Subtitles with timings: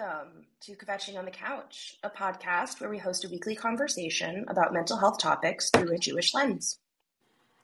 [0.00, 4.72] welcome to Kvetching on the Couch, a podcast where we host a weekly conversation about
[4.72, 6.78] mental health topics through a Jewish lens.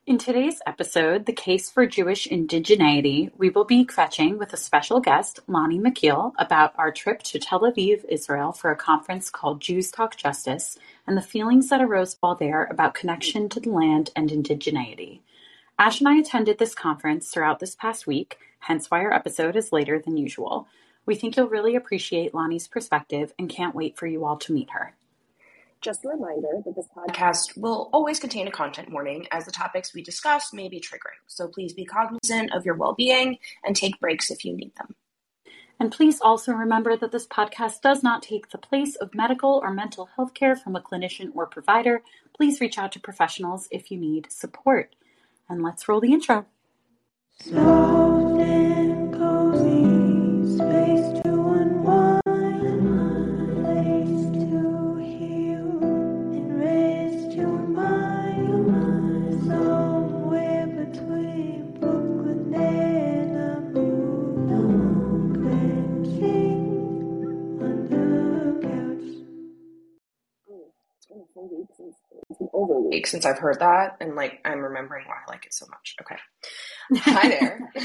[0.05, 4.99] In today's episode, The Case for Jewish Indigeneity, we will be kvetching with a special
[4.99, 9.89] guest, Lani Mekeel, about our trip to Tel Aviv, Israel for a conference called Jews
[9.89, 10.77] Talk Justice
[11.07, 15.21] and the feelings that arose while there about connection to the land and indigeneity.
[15.79, 19.71] Ash and I attended this conference throughout this past week, hence why our episode is
[19.71, 20.67] later than usual.
[21.07, 24.69] We think you'll really appreciate Lani's perspective and can't wait for you all to meet
[24.71, 24.93] her.
[25.79, 29.93] Just a reminder that this podcast will always contain a content warning as the topics
[29.93, 31.17] we discuss may be triggering.
[31.27, 34.95] So please be cognizant of your well being and take breaks if you need them.
[35.79, 39.71] And please also remember that this podcast does not take the place of medical or
[39.71, 42.01] mental health care from a clinician or provider.
[42.35, 44.95] Please reach out to professionals if you need support.
[45.47, 46.47] And let's roll the intro.
[72.57, 75.67] Over week since I've heard that, and like I'm remembering why I like it so
[75.69, 75.95] much.
[76.01, 76.17] Okay.
[77.03, 77.71] Hi there.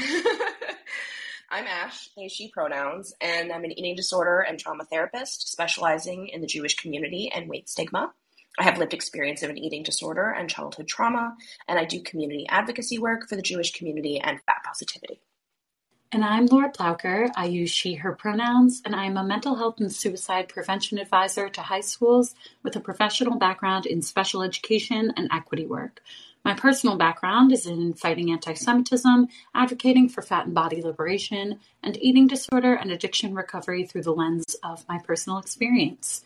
[1.51, 6.41] I'm Ash, they, she pronouns, and I'm an eating disorder and trauma therapist specializing in
[6.41, 8.11] the Jewish community and weight stigma.
[8.57, 11.35] I have lived experience of an eating disorder and childhood trauma,
[11.67, 15.21] and I do community advocacy work for the Jewish community and fat positivity.
[16.13, 17.31] And I'm Laura Plauker.
[17.35, 21.61] I use she, her pronouns, and I'm a mental health and suicide prevention advisor to
[21.61, 26.03] high schools with a professional background in special education and equity work.
[26.45, 31.97] My personal background is in fighting anti Semitism, advocating for fat and body liberation, and
[31.99, 36.23] eating disorder and addiction recovery through the lens of my personal experience.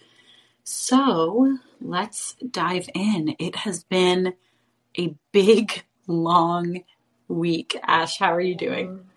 [0.65, 3.37] So let's dive in.
[3.39, 4.33] It has been
[4.99, 6.83] a big, long
[7.29, 7.79] week.
[7.83, 8.87] Ash, how are you doing?
[8.87, 9.16] Mm-hmm.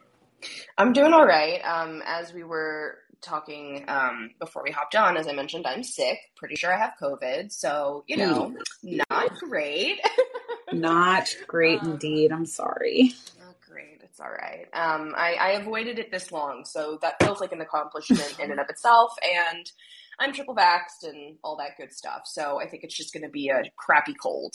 [0.79, 1.61] I'm doing all right.
[1.65, 6.19] Um, as we were talking um, before we hopped on, as I mentioned, I'm sick.
[6.37, 7.53] Pretty sure I have COVID.
[7.53, 10.01] So, you know, not great.
[10.73, 12.33] not great um, indeed.
[12.33, 13.15] I'm sorry.
[13.39, 14.01] Not great.
[14.03, 14.67] It's all right.
[14.73, 16.65] Um, I, I avoided it this long.
[16.65, 19.13] So that feels like an accomplishment in and of itself.
[19.23, 19.71] And
[20.19, 22.23] I'm triple vaxxed and all that good stuff.
[22.25, 24.55] So I think it's just going to be a crappy cold.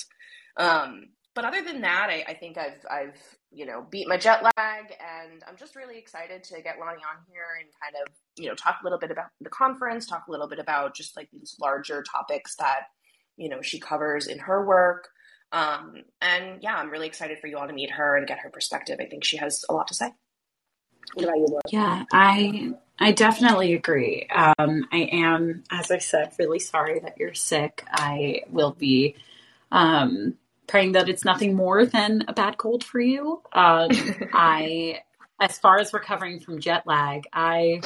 [0.57, 4.43] Um, but other than that, I, I, think I've I've you know beat my jet
[4.43, 8.49] lag, and I'm just really excited to get Lani on here and kind of you
[8.49, 11.29] know talk a little bit about the conference, talk a little bit about just like
[11.31, 12.87] these larger topics that
[13.37, 15.07] you know she covers in her work.
[15.51, 18.49] Um, and yeah, I'm really excited for you all to meet her and get her
[18.49, 18.97] perspective.
[18.99, 20.11] I think she has a lot to say.
[21.71, 24.27] Yeah, I I definitely agree.
[24.33, 27.85] Um, I am, as I said, really sorry that you're sick.
[27.91, 29.15] I will be
[29.71, 30.35] um,
[30.67, 33.41] praying that it's nothing more than a bad cold for you.
[33.53, 33.89] Um,
[34.33, 35.01] I,
[35.39, 37.81] as far as recovering from jet lag, I,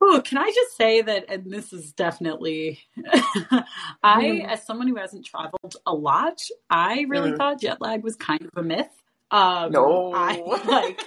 [0.00, 2.80] oh, can I just say that, and this is definitely,
[4.02, 6.40] I, as someone who hasn't traveled a lot,
[6.70, 7.36] I really mm.
[7.36, 8.90] thought jet lag was kind of a myth.
[9.30, 11.02] Um, no, I like,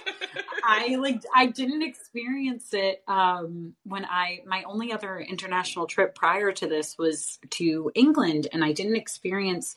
[0.62, 3.02] I like, I didn't experience it.
[3.08, 8.62] Um, when I, my only other international trip prior to this was to England, and
[8.62, 9.74] I didn't experience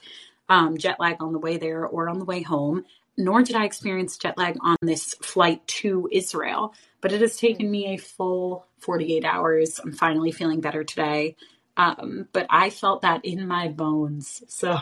[0.50, 2.86] um, jet lag on the way there or on the way home,
[3.18, 6.74] nor did I experience jet lag on this flight to Israel.
[7.02, 9.80] But it has taken me a full 48 hours.
[9.80, 11.36] I'm finally feeling better today.
[11.76, 14.44] Um, but I felt that in my bones.
[14.53, 14.80] So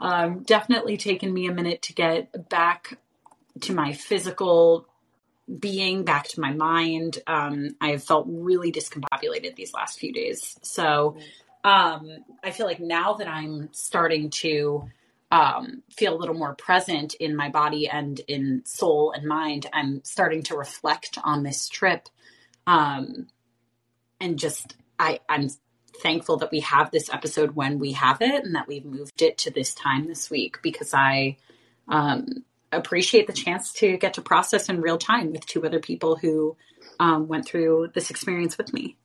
[0.00, 2.98] um, definitely taken me a minute to get back
[3.60, 4.86] to my physical
[5.58, 7.18] being, back to my mind.
[7.26, 10.58] Um, I've felt really discombobulated these last few days.
[10.62, 11.16] So
[11.64, 12.10] um,
[12.42, 14.88] I feel like now that I'm starting to
[15.30, 20.04] um, feel a little more present in my body and in soul and mind, I'm
[20.04, 22.08] starting to reflect on this trip.
[22.66, 23.28] Um,
[24.20, 25.48] and just, I, I'm
[26.02, 29.38] thankful that we have this episode when we have it and that we've moved it
[29.38, 31.36] to this time this week because I
[31.88, 36.16] um, appreciate the chance to get to process in real time with two other people
[36.16, 36.56] who
[36.98, 38.96] um, went through this experience with me.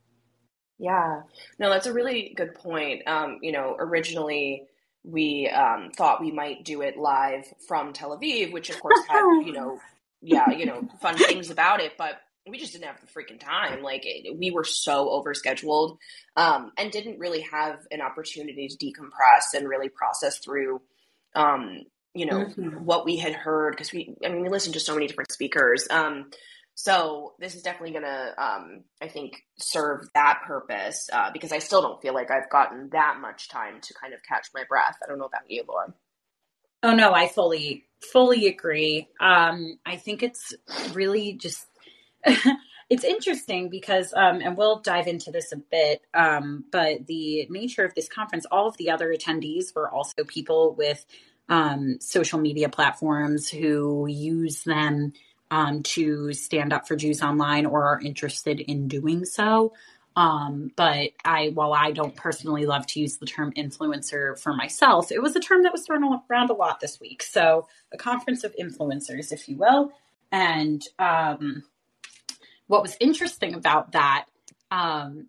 [0.79, 1.21] Yeah,
[1.57, 3.07] no, that's a really good point.
[3.07, 4.63] Um, you know, originally
[5.03, 9.23] we um, thought we might do it live from Tel Aviv, which of course had,
[9.45, 9.79] you know,
[10.21, 13.81] yeah, you know, fun things about it, but we just didn't have the freaking time.
[13.81, 15.97] Like it, we were so overscheduled
[16.35, 20.81] um, and didn't really have an opportunity to decompress and really process through,
[21.35, 21.83] um,
[22.13, 22.83] you know, mm-hmm.
[22.83, 25.87] what we had heard because we, I mean, we listened to so many different speakers.
[25.89, 26.31] Um,
[26.79, 31.57] So this is definitely going to, um, I think, serve that purpose uh, because I
[31.57, 34.95] still don't feel like I've gotten that much time to kind of catch my breath.
[35.03, 35.95] I don't know about you, Laura.
[36.83, 39.07] Oh no, I fully fully agree.
[39.19, 40.53] Um, I think it's
[40.93, 41.65] really just
[42.91, 47.85] it's interesting because, um, and we'll dive into this a bit, um, but the nature
[47.85, 51.03] of this conference, all of the other attendees were also people with
[51.49, 55.13] um, social media platforms who use them
[55.51, 59.73] um, to stand up for Jews online or are interested in doing so.
[60.15, 65.11] Um, but I, while I don't personally love to use the term influencer for myself,
[65.11, 67.21] it was a term that was thrown around a lot this week.
[67.21, 69.91] So a conference of influencers, if you will.
[70.31, 71.63] And um,
[72.65, 74.25] what was interesting about that,
[74.71, 75.27] um,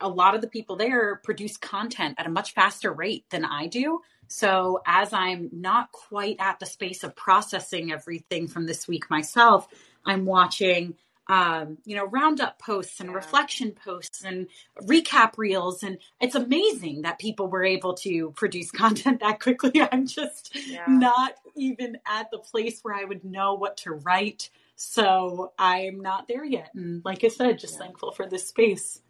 [0.00, 3.66] a lot of the people there produce content at a much faster rate than I
[3.66, 4.00] do.
[4.28, 9.66] So as I'm not quite at the space of processing everything from this week myself,
[10.04, 10.94] I'm watching
[11.28, 13.16] um, you know, roundup posts and yeah.
[13.16, 14.46] reflection posts and
[14.82, 15.82] recap reels.
[15.82, 19.82] And it's amazing that people were able to produce content that quickly.
[19.92, 20.84] I'm just yeah.
[20.88, 24.50] not even at the place where I would know what to write.
[24.76, 26.70] So I'm not there yet.
[26.74, 27.80] And like I said, just yeah.
[27.80, 29.02] thankful for this space.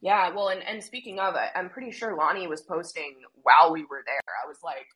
[0.00, 4.02] Yeah, well, and, and speaking of, I'm pretty sure Lani was posting while we were
[4.06, 4.20] there.
[4.44, 4.86] I was like,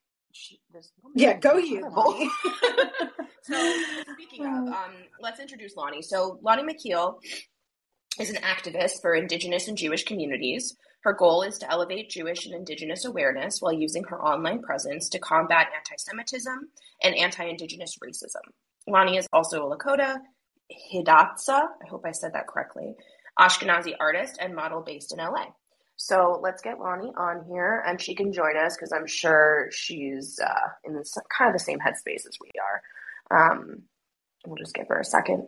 [1.15, 1.83] yeah, go you.
[3.43, 3.83] so
[4.13, 6.03] speaking of, um, let's introduce Lani.
[6.03, 7.17] So Lani Mekeel
[8.19, 10.77] is an activist for Indigenous and Jewish communities.
[11.03, 15.19] Her goal is to elevate Jewish and Indigenous awareness while using her online presence to
[15.19, 16.69] combat anti Semitism
[17.03, 18.53] and anti Indigenous racism.
[18.87, 20.19] Lani is also a Lakota,
[20.93, 22.95] Hidatsa, I hope I said that correctly,
[23.39, 25.47] Ashkenazi artist and model based in LA.
[25.97, 30.41] So let's get Lani on here and she can join us because I'm sure she's
[30.41, 33.53] uh, in this, kind of the same headspace as we are.
[33.53, 33.83] Um,
[34.47, 35.47] we'll just give her a second.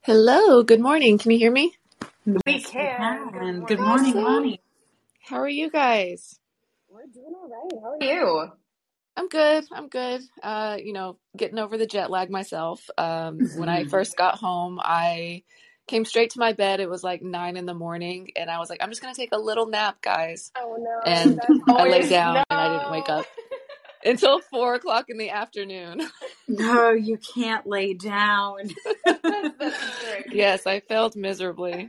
[0.00, 1.18] Hello, good morning.
[1.18, 1.74] Can you hear me?
[2.46, 3.30] We can.
[3.30, 4.60] Good morning, good morning Lani.
[5.22, 6.38] How are you guys?
[6.88, 7.82] We're doing all right.
[7.82, 8.52] How are you?
[9.16, 9.64] I'm good.
[9.72, 10.22] I'm good.
[10.42, 12.88] Uh, you know, getting over the jet lag myself.
[12.98, 15.42] Um, when I first got home, I
[15.86, 16.80] came straight to my bed.
[16.80, 19.32] It was like nine in the morning, and I was like, I'm just gonna take
[19.32, 20.50] a little nap, guys.
[20.56, 21.00] Oh no!
[21.10, 22.44] And I lay down, no.
[22.50, 23.26] and I didn't wake up
[24.04, 26.02] until four o'clock in the afternoon.
[26.46, 28.68] No, you can't lay down.
[30.30, 31.88] yes, I failed miserably.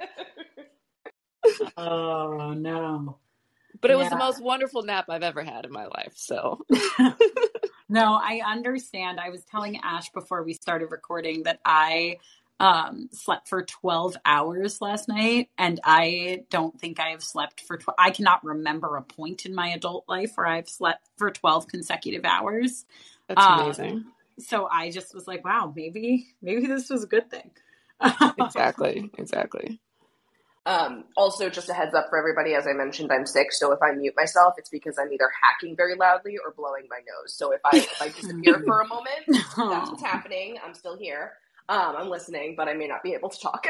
[1.76, 3.18] oh no!
[3.82, 4.00] But it yeah.
[4.00, 6.14] was the most wonderful nap I've ever had in my life.
[6.16, 6.62] So.
[7.90, 9.20] no, I understand.
[9.20, 12.20] I was telling Ash before we started recording that I
[12.60, 17.78] um slept for 12 hours last night and i don't think i have slept for
[17.78, 21.68] 12 i cannot remember a point in my adult life where i've slept for 12
[21.68, 22.86] consecutive hours
[23.28, 24.06] that's um, amazing
[24.40, 27.52] so i just was like wow maybe maybe this was a good thing
[28.38, 29.80] exactly exactly
[30.68, 33.80] um, also, just a heads up for everybody, as I mentioned, I'm sick, so if
[33.84, 37.36] I mute myself, it's because I'm either hacking very loudly or blowing my nose.
[37.36, 40.58] So if I if I disappear for a moment, that's what's happening.
[40.66, 41.34] I'm still here.
[41.68, 43.66] Um, I'm listening, but I may not be able to talk.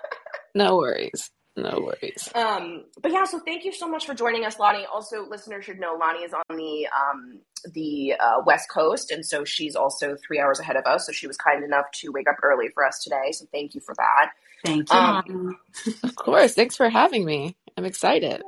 [0.54, 1.30] no worries.
[1.56, 2.28] No worries.
[2.34, 4.84] Um, but yeah, so thank you so much for joining us, Lani.
[4.92, 7.38] Also, listeners should know Lani is on the um,
[7.72, 11.06] the uh, West Coast, and so she's also three hours ahead of us.
[11.06, 13.32] So she was kind enough to wake up early for us today.
[13.32, 14.32] So thank you for that.
[14.66, 14.98] Thank you.
[14.98, 15.58] Um,
[16.02, 16.52] of course.
[16.52, 17.56] Thanks for having me.
[17.78, 18.42] I'm excited.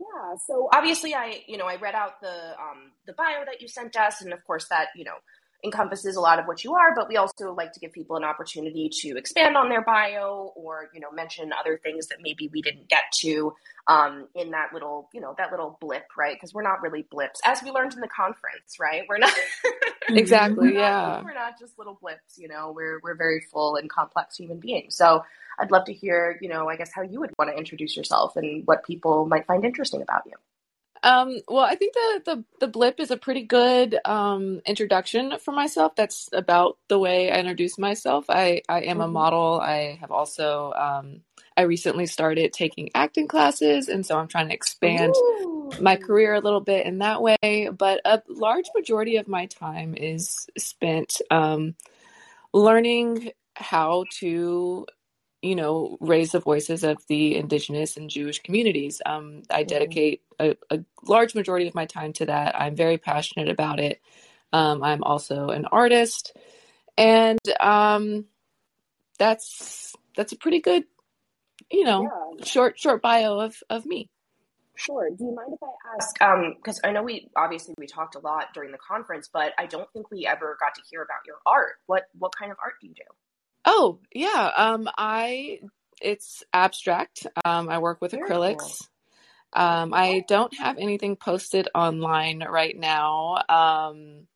[0.00, 0.36] Yeah.
[0.44, 3.96] So obviously, I you know I read out the um, the bio that you sent
[3.96, 5.14] us, and of course that you know
[5.64, 8.24] encompasses a lot of what you are, but we also like to give people an
[8.24, 12.62] opportunity to expand on their bio or, you know, mention other things that maybe we
[12.62, 13.54] didn't get to
[13.86, 16.34] um, in that little, you know, that little blip, right?
[16.34, 19.02] Because we're not really blips, as we learned in the conference, right?
[19.08, 19.32] We're not
[20.08, 21.22] exactly, we're yeah.
[21.22, 22.72] We're not just little blips, you know.
[22.74, 24.96] We're we're very full and complex human beings.
[24.96, 25.24] So
[25.58, 28.36] I'd love to hear, you know, I guess how you would want to introduce yourself
[28.36, 30.34] and what people might find interesting about you.
[31.04, 35.50] Um, well, I think the, the the blip is a pretty good um, introduction for
[35.50, 35.96] myself.
[35.96, 38.26] That's about the way I introduce myself.
[38.28, 39.00] I I am mm-hmm.
[39.00, 39.60] a model.
[39.60, 41.22] I have also um,
[41.56, 45.72] I recently started taking acting classes, and so I'm trying to expand Ooh.
[45.80, 47.68] my career a little bit in that way.
[47.76, 51.74] But a large majority of my time is spent um,
[52.52, 54.86] learning how to
[55.42, 59.02] you know, raise the voices of the indigenous and Jewish communities.
[59.04, 59.68] Um, I mm-hmm.
[59.68, 62.58] dedicate a, a, large majority of my time to that.
[62.58, 64.00] I'm very passionate about it.
[64.52, 66.36] Um, I'm also an artist,
[66.96, 68.26] and um,
[69.18, 70.84] that's that's a pretty good,
[71.70, 72.02] you know,
[72.38, 72.44] yeah.
[72.44, 74.08] short short bio of of me.
[74.76, 75.08] Sure.
[75.10, 76.54] Do you mind if I ask?
[76.56, 79.66] Because um, I know we obviously we talked a lot during the conference, but I
[79.66, 81.74] don't think we ever got to hear about your art.
[81.86, 83.02] What what kind of art do you do?
[83.64, 85.60] Oh yeah, um, I
[86.00, 87.26] it's abstract.
[87.44, 88.56] Um, I work with Very acrylics.
[88.58, 88.70] Cool.
[89.54, 93.42] Um, I don't have anything posted online right now.
[93.48, 94.26] Um,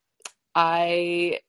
[0.55, 1.41] I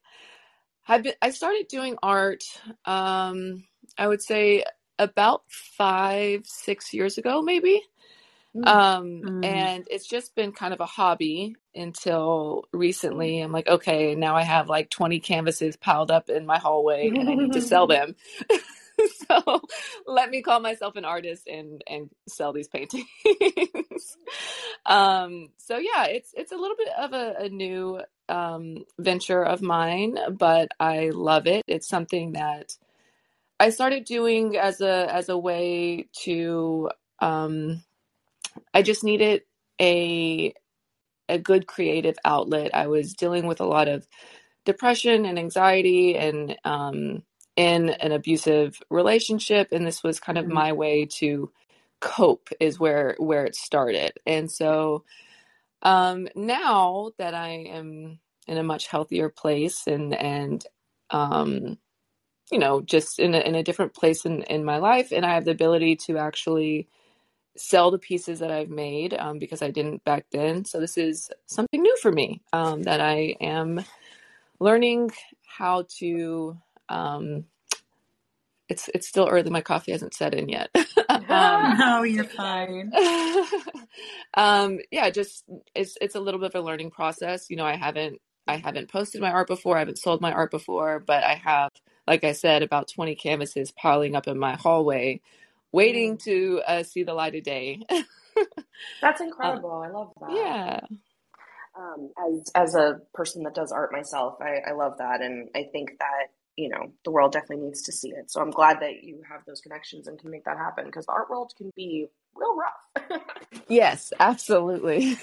[0.82, 2.42] have been, I started doing art.
[2.86, 3.64] Um,
[3.98, 4.64] I would say
[4.98, 7.82] about five, six years ago, maybe.
[8.56, 8.66] Mm.
[8.66, 9.44] Um, mm.
[9.44, 13.40] and it's just been kind of a hobby until recently.
[13.40, 17.28] I'm like, okay, now I have like 20 canvases piled up in my hallway and
[17.28, 18.16] I need to sell them.
[19.28, 19.60] so
[20.06, 23.06] let me call myself an artist and and sell these paintings.
[24.86, 29.62] um, so yeah, it's it's a little bit of a, a new um, venture of
[29.62, 31.62] mine, but I love it.
[31.66, 32.76] It's something that
[33.60, 36.90] I started doing as a as a way to
[37.20, 37.82] um,
[38.74, 39.42] I just needed
[39.80, 40.54] a
[41.28, 42.74] a good creative outlet.
[42.74, 44.06] I was dealing with a lot of
[44.64, 47.22] depression and anxiety and um,
[47.56, 50.54] in an abusive relationship and this was kind of mm-hmm.
[50.54, 51.50] my way to
[52.00, 54.12] cope is where where it started.
[54.26, 55.04] And so
[55.82, 60.64] um, now that I am in a much healthier place and and
[61.10, 61.78] um,
[62.50, 65.34] you know just in a, in a different place in, in my life and I
[65.34, 66.88] have the ability to actually
[67.58, 70.64] sell the pieces that I've made um, because I didn't back then.
[70.64, 73.84] So this is something new for me um, that I am
[74.60, 75.10] learning
[75.46, 76.56] how to.
[76.88, 77.44] Um,
[78.68, 79.50] it's it's still early.
[79.50, 80.70] My coffee hasn't set in yet.
[81.08, 82.92] um, no, you're fine.
[84.34, 87.48] um, yeah, just it's it's a little bit of a learning process.
[87.48, 89.76] You know, I haven't I haven't posted my art before.
[89.76, 91.70] I haven't sold my art before, but I have,
[92.06, 95.20] like I said, about 20 canvases piling up in my hallway
[95.72, 97.80] waiting to uh, see the light of day.
[99.02, 99.70] That's incredible.
[99.70, 100.30] Uh, I love that.
[100.34, 100.80] Yeah.
[101.78, 105.68] Um, as as a person that does art myself, I, I love that, and I
[105.70, 108.30] think that you know the world definitely needs to see it.
[108.30, 111.12] So I'm glad that you have those connections and can make that happen because the
[111.12, 113.20] art world can be real rough.
[113.68, 115.18] yes, absolutely.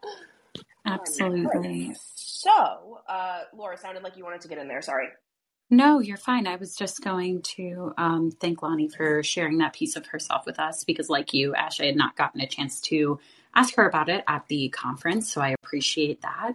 [0.86, 1.88] absolutely.
[1.88, 4.80] Um, so, uh, Laura, sounded like you wanted to get in there.
[4.80, 5.08] Sorry.
[5.72, 6.48] No, you're fine.
[6.48, 10.58] I was just going to um, thank Lani for sharing that piece of herself with
[10.58, 13.20] us because, like you, Ash, I had not gotten a chance to
[13.54, 15.32] ask her about it at the conference.
[15.32, 16.54] So I appreciate that.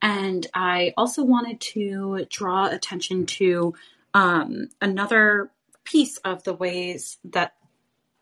[0.00, 3.74] And I also wanted to draw attention to
[4.14, 5.50] um, another
[5.82, 7.54] piece of the ways that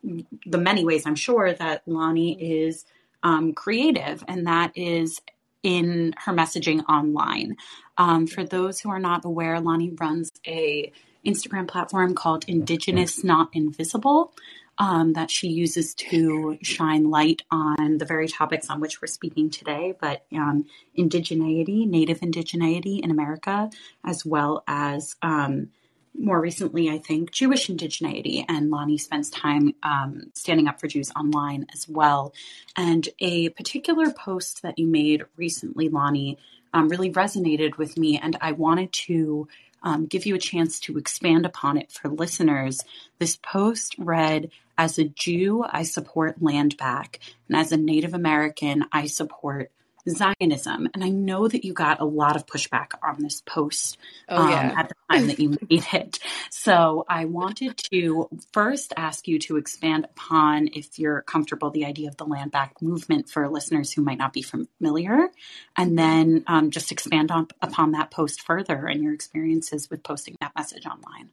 [0.03, 2.85] the many ways I'm sure that Lani is
[3.21, 5.21] um, creative, and that is
[5.61, 7.57] in her messaging online.
[8.01, 10.91] Um, for those who are not aware, Lani runs a
[11.23, 14.33] Instagram platform called Indigenous Not Invisible
[14.79, 19.51] um, that she uses to shine light on the very topics on which we're speaking
[19.51, 20.65] today, but um,
[20.97, 23.69] indigeneity, native indigeneity in America,
[24.03, 25.69] as well as um,
[26.17, 28.43] more recently, I think, Jewish indigeneity.
[28.49, 32.33] And Lani spends time um, standing up for Jews online as well.
[32.75, 36.39] And a particular post that you made recently, Lani,
[36.73, 38.17] um, really resonated with me.
[38.17, 39.47] And I wanted to
[39.83, 42.83] um, give you a chance to expand upon it for listeners.
[43.19, 47.19] This post read As a Jew, I support land back.
[47.47, 49.71] And as a Native American, I support
[50.07, 50.89] Zionism.
[50.93, 53.97] And I know that you got a lot of pushback on this post
[54.29, 54.71] oh, yeah.
[54.71, 56.19] um, at the time that you made it.
[56.49, 62.09] So I wanted to first ask you to expand upon, if you're comfortable, the idea
[62.09, 65.29] of the land back movement for listeners who might not be familiar,
[65.77, 70.35] and then um, just expand on, upon that post further and your experiences with posting
[70.41, 71.29] that message online.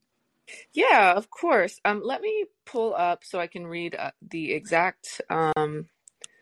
[0.72, 1.80] Yeah, of course.
[1.84, 5.86] Um, let me pull up so I can read uh, the exact um,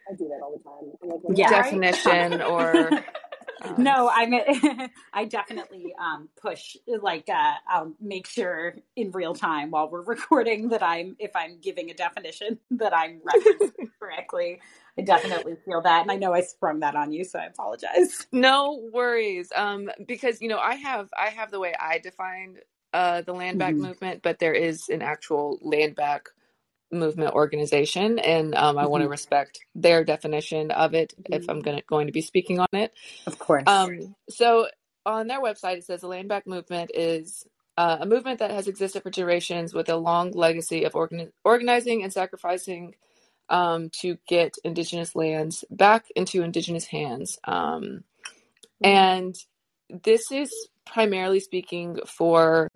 [0.08, 1.20] I do that all the time.
[1.28, 1.50] Like, yeah.
[1.50, 2.90] Definition or.
[3.62, 9.34] Um, no, I mean, I definitely um, push like uh, I'll make sure in real
[9.34, 14.60] time while we're recording that I'm if I'm giving a definition that I'm referencing correctly.
[14.98, 18.26] I definitely feel that, and I know I sprung that on you, so I apologize.
[18.32, 22.58] No worries, um, because you know I have I have the way I defined
[22.92, 23.84] uh, the land back mm-hmm.
[23.84, 26.28] movement, but there is an actual land back
[26.92, 28.90] movement organization and um, i mm-hmm.
[28.90, 31.32] want to respect their definition of it mm-hmm.
[31.34, 32.92] if i'm gonna, going to be speaking on it
[33.26, 34.68] of course um, so
[35.04, 38.68] on their website it says the land back movement is uh, a movement that has
[38.68, 42.94] existed for generations with a long legacy of organi- organizing and sacrificing
[43.50, 48.86] um, to get indigenous lands back into indigenous hands um, mm-hmm.
[48.86, 49.36] and
[50.04, 50.52] this is
[50.84, 52.70] primarily speaking for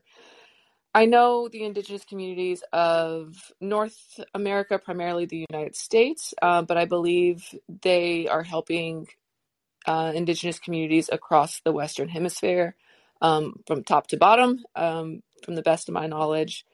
[0.92, 6.85] I know the indigenous communities of North America, primarily the United States, uh, but I
[6.85, 9.06] believe they are helping
[9.87, 12.75] uh, indigenous communities across the Western Hemisphere
[13.23, 16.64] um, from top to bottom, um, from the best of my knowledge.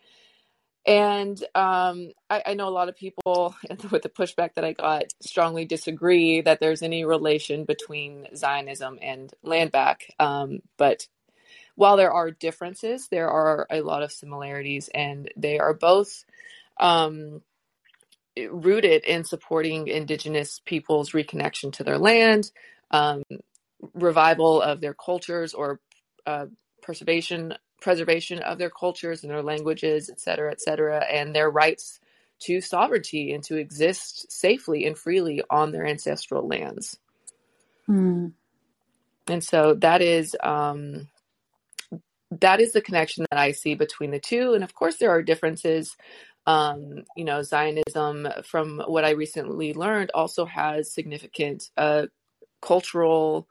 [0.87, 3.56] And um, I, I, know a lot of people,
[3.90, 9.32] with the pushback that I got, strongly disagree that there's any relation between Zionism and
[9.42, 10.14] land back.
[10.20, 11.08] Um, but
[11.76, 16.25] while there are differences, there are a lot of similarities, and they are both
[16.78, 17.42] um,
[18.50, 22.50] rooted in supporting Indigenous peoples' reconnection to their land,
[22.90, 23.23] um,
[23.95, 25.80] revival of their cultures, or
[26.26, 26.47] uh,
[26.83, 32.00] preservation preservation of their cultures and their languages, et cetera, et cetera, and their rights
[32.38, 36.99] to sovereignty and to exist safely and freely on their ancestral lands.
[37.88, 38.33] Mm.
[39.28, 41.09] And so that is um,
[42.30, 44.54] that is the connection that I see between the two.
[44.54, 45.97] And of course, there are differences.
[46.47, 52.06] Um, you know, Zionism, from what I recently learned, also has significant uh,
[52.61, 53.49] cultural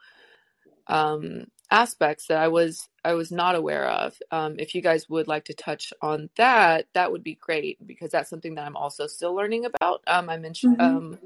[0.88, 4.16] um, aspects that I was I was not aware of.
[4.32, 8.12] Um, if you guys would like to touch on that, that would be great because
[8.12, 10.02] that's something that I'm also still learning about.
[10.08, 10.98] Um, I mentioned mm-hmm.
[10.98, 11.20] um,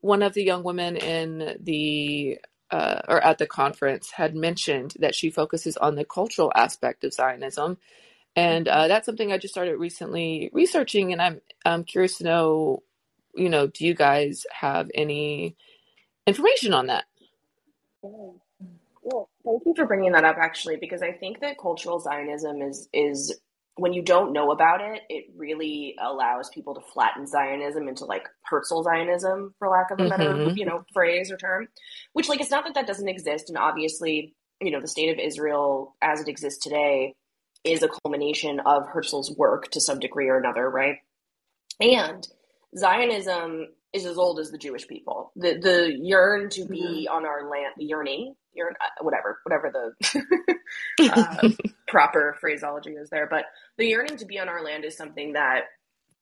[0.00, 2.38] one of the young women in the
[2.72, 7.14] uh, or at the conference had mentioned that she focuses on the cultural aspect of
[7.14, 7.78] Zionism,
[8.36, 12.82] and uh, that's something I just started recently researching, and I'm I'm curious to know,
[13.34, 15.56] you know, do you guys have any
[16.26, 17.04] information on that?
[19.02, 22.88] Well, thank you for bringing that up, actually, because I think that cultural Zionism is
[22.92, 23.40] is
[23.76, 28.28] when you don't know about it, it really allows people to flatten Zionism into like
[28.44, 30.56] Herzl Zionism, for lack of a better, mm-hmm.
[30.56, 31.68] you know, phrase or term.
[32.12, 35.18] Which, like, it's not that that doesn't exist, and obviously, you know, the state of
[35.18, 37.14] Israel as it exists today
[37.64, 40.98] is a culmination of Herzl's work to some degree or another, right?
[41.80, 42.26] And
[42.76, 45.32] Zionism is as old as the Jewish people.
[45.36, 47.16] The the yearn to be mm-hmm.
[47.16, 50.56] on our land, the yearning, yearn, uh, whatever, whatever the
[51.12, 51.48] uh,
[51.88, 53.28] proper phraseology is there.
[53.30, 53.44] But
[53.76, 55.62] the yearning to be on our land is something that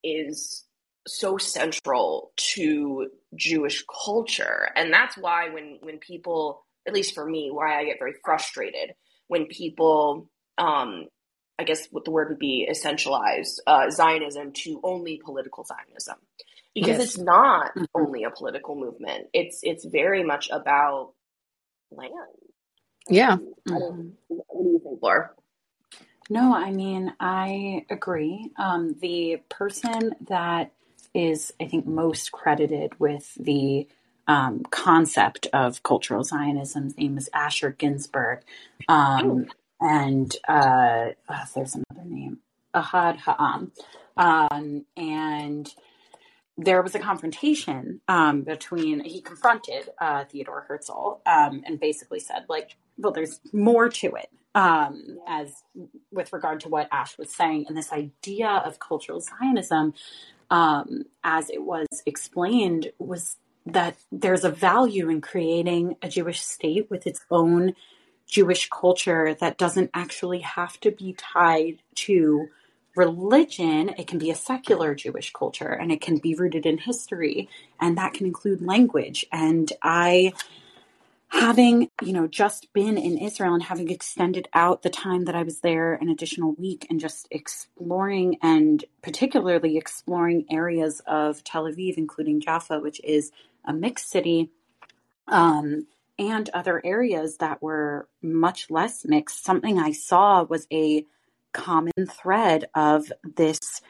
[0.02, 0.64] is
[1.06, 7.50] so central to Jewish culture, and that's why when when people, at least for me,
[7.52, 8.94] why I get very frustrated
[9.28, 11.06] when people um,
[11.58, 16.16] I guess what the word would be essentialize uh, Zionism to only political Zionism
[16.74, 17.02] because yes.
[17.02, 17.84] it's not mm-hmm.
[17.94, 19.28] only a political movement.
[19.32, 21.12] It's it's very much about
[21.90, 22.12] land.
[23.08, 23.36] Yeah.
[23.68, 24.08] Mm-hmm.
[24.28, 25.30] What do you think, Laura?
[26.28, 28.50] No, I mean I agree.
[28.56, 30.72] Um, the person that
[31.12, 33.88] is, I think, most credited with the
[34.28, 38.42] um, concept of cultural Zionism's name is Asher Ginsburg.
[38.88, 39.46] Um,
[39.80, 42.38] and uh, oh, there's another name,
[42.74, 43.72] Ahad Ha'am.
[44.16, 45.74] Um, and
[46.62, 52.44] there was a confrontation um, between he confronted uh, Theodore Herzl um, and basically said
[52.48, 55.62] like, well, there's more to it um, as
[56.12, 59.94] with regard to what Ash was saying, and this idea of cultural Zionism,
[60.50, 66.90] um, as it was explained, was that there's a value in creating a Jewish state
[66.90, 67.74] with its own
[68.26, 72.48] Jewish culture that doesn't actually have to be tied to
[73.00, 77.48] religion, it can be a secular Jewish culture and it can be rooted in history
[77.80, 79.24] and that can include language.
[79.32, 80.34] And I,
[81.28, 85.44] having, you know, just been in Israel and having extended out the time that I
[85.44, 91.94] was there an additional week and just exploring and particularly exploring areas of Tel Aviv,
[91.96, 93.32] including Jaffa, which is
[93.64, 94.50] a mixed city.
[95.26, 95.86] Um,
[96.18, 101.06] and other areas that were much less mixed, something I saw was a
[101.52, 103.80] common thread of this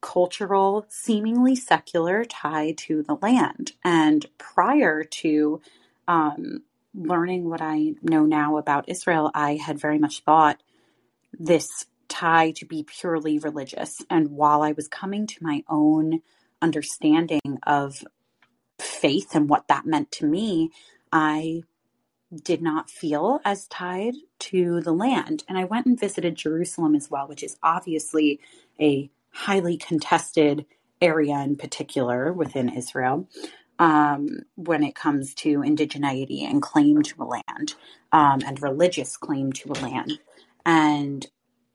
[0.00, 3.72] cultural, seemingly secular tie to the land.
[3.84, 5.60] And prior to
[6.06, 6.62] um,
[6.94, 10.62] learning what I know now about Israel, I had very much thought
[11.38, 14.02] this tie to be purely religious.
[14.08, 16.22] And while I was coming to my own
[16.62, 18.04] understanding of
[18.78, 20.70] faith and what that meant to me,
[21.12, 21.62] I
[22.44, 25.44] did not feel as tied to the land.
[25.48, 28.40] And I went and visited Jerusalem as well, which is obviously
[28.80, 30.66] a highly contested
[31.02, 33.28] area in particular within Israel
[33.78, 37.74] um, when it comes to indigeneity and claim to a land
[38.12, 40.20] um, and religious claim to a land.
[40.66, 41.26] And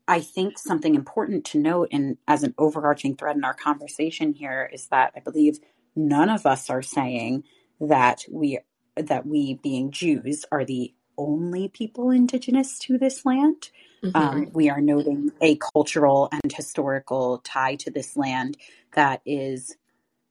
[0.07, 4.69] I think something important to note, and as an overarching thread in our conversation here,
[4.73, 5.59] is that I believe
[5.95, 7.45] none of us are saying
[7.81, 8.59] that we
[8.95, 13.69] that we being Jews are the only people indigenous to this land.
[14.03, 14.17] Mm-hmm.
[14.17, 18.57] Um, we are noting a cultural and historical tie to this land
[18.95, 19.77] that is,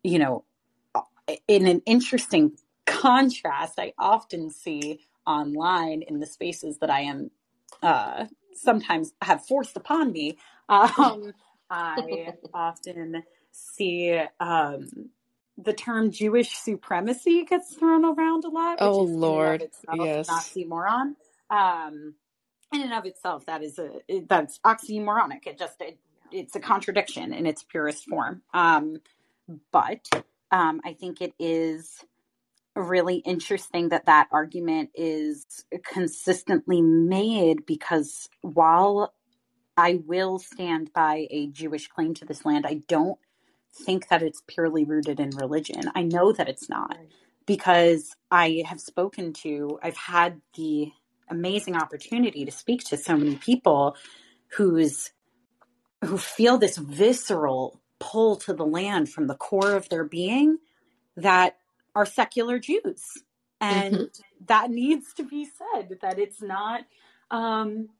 [0.03, 0.45] you know,
[1.47, 7.31] in an interesting contrast I often see online in the spaces that I am
[7.83, 11.33] uh, sometimes have forced upon me, um,
[11.71, 15.11] I often see um,
[15.63, 18.79] the term Jewish supremacy gets thrown around a lot.
[18.81, 21.15] oh Lord, yes, oxymoron.
[21.51, 22.15] Um,
[22.73, 25.47] in and of itself, that is a that's oxymoronic.
[25.47, 25.99] It just it,
[26.31, 28.43] it's a contradiction in its purest form.
[28.55, 28.99] Um,
[29.73, 30.09] but
[30.51, 32.05] um, I think it is
[32.77, 35.45] really interesting that that argument is
[35.85, 39.13] consistently made because while
[39.77, 43.19] I will stand by a Jewish claim to this land, I don't
[43.73, 45.83] think that it's purely rooted in religion.
[45.95, 46.97] I know that it's not
[47.47, 50.93] because I have spoken to, I've had the
[51.29, 53.97] amazing opportunity to speak to so many people
[54.57, 55.11] who's
[56.05, 60.59] who feel this visceral pull to the land from the core of their being
[61.17, 61.59] that
[61.95, 63.03] are secular Jews.
[63.61, 64.45] And mm-hmm.
[64.47, 66.83] that needs to be said that it's not
[67.31, 67.91] um,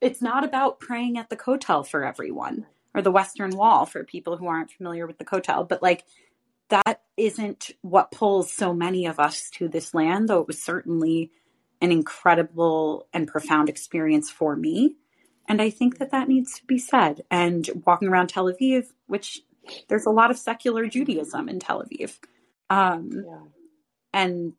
[0.00, 4.36] it's not about praying at the Kotel for everyone or the Western Wall for people
[4.36, 6.04] who aren't familiar with the Kotel, but like
[6.68, 11.30] that isn't what pulls so many of us to this land, though it was certainly
[11.80, 14.96] an incredible and profound experience for me.
[15.46, 17.22] And I think that that needs to be said.
[17.30, 19.42] And walking around Tel Aviv, which
[19.88, 22.18] there's a lot of secular Judaism in Tel Aviv.
[22.70, 23.38] Um, yeah.
[24.12, 24.54] And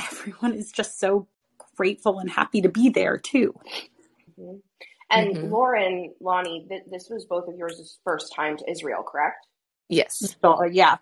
[0.00, 1.28] everyone is just so
[1.76, 3.54] grateful and happy to be there too.
[4.38, 4.56] Mm-hmm.
[5.10, 5.52] And mm-hmm.
[5.52, 9.46] Lauren, Lani, th- this was both of yours' first time to Israel, correct?
[9.88, 10.36] Yes.
[10.40, 10.96] So, uh, yeah.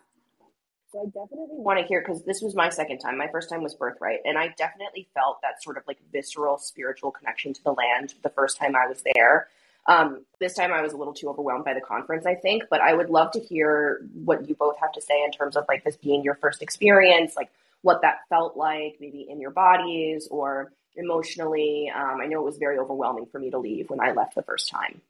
[0.92, 3.16] So I definitely want to hear because this was my second time.
[3.16, 7.10] My first time was birthright, and I definitely felt that sort of like visceral spiritual
[7.10, 9.48] connection to the land the first time I was there.
[9.86, 12.80] Um, this time I was a little too overwhelmed by the conference, I think, but
[12.80, 15.82] I would love to hear what you both have to say in terms of like
[15.82, 17.50] this being your first experience, like
[17.82, 21.92] what that felt like, maybe in your bodies or emotionally.
[21.94, 24.42] Um, I know it was very overwhelming for me to leave when I left the
[24.42, 25.00] first time.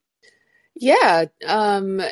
[0.75, 1.27] Yeah.
[1.47, 2.03] Um,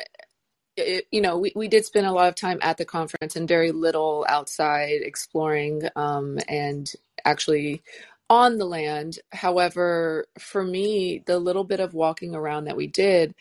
[0.77, 3.47] it, you know, we, we did spend a lot of time at the conference and
[3.47, 6.91] very little outside exploring um, and
[7.25, 7.81] actually
[8.29, 9.19] on the land.
[9.31, 13.35] However, for me, the little bit of walking around that we did,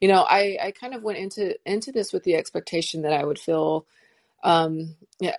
[0.00, 3.24] you know, I, I kind of went into into this with the expectation that I
[3.24, 3.86] would feel
[4.42, 5.36] um, yeah,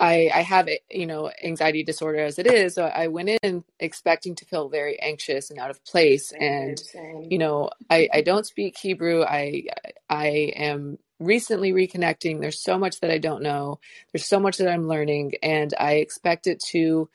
[0.00, 4.34] I, I have you know anxiety disorder as it is so i went in expecting
[4.36, 6.32] to feel very anxious and out of place.
[6.32, 7.26] And same.
[7.30, 9.22] you know I, I don't speak hebrew.
[9.22, 9.64] I
[10.08, 12.40] i am recently reconnecting.
[12.40, 13.78] There's so much that i don't know.
[14.12, 15.34] There's so much that i'm learning.
[15.42, 17.10] And i expect it to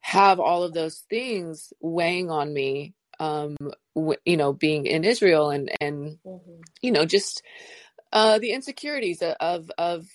[0.00, 3.56] have all of those things weighing on me um
[3.94, 6.60] w- you know being in israel and and mm-hmm.
[6.82, 7.42] you know just
[8.12, 10.06] uh the insecurities of of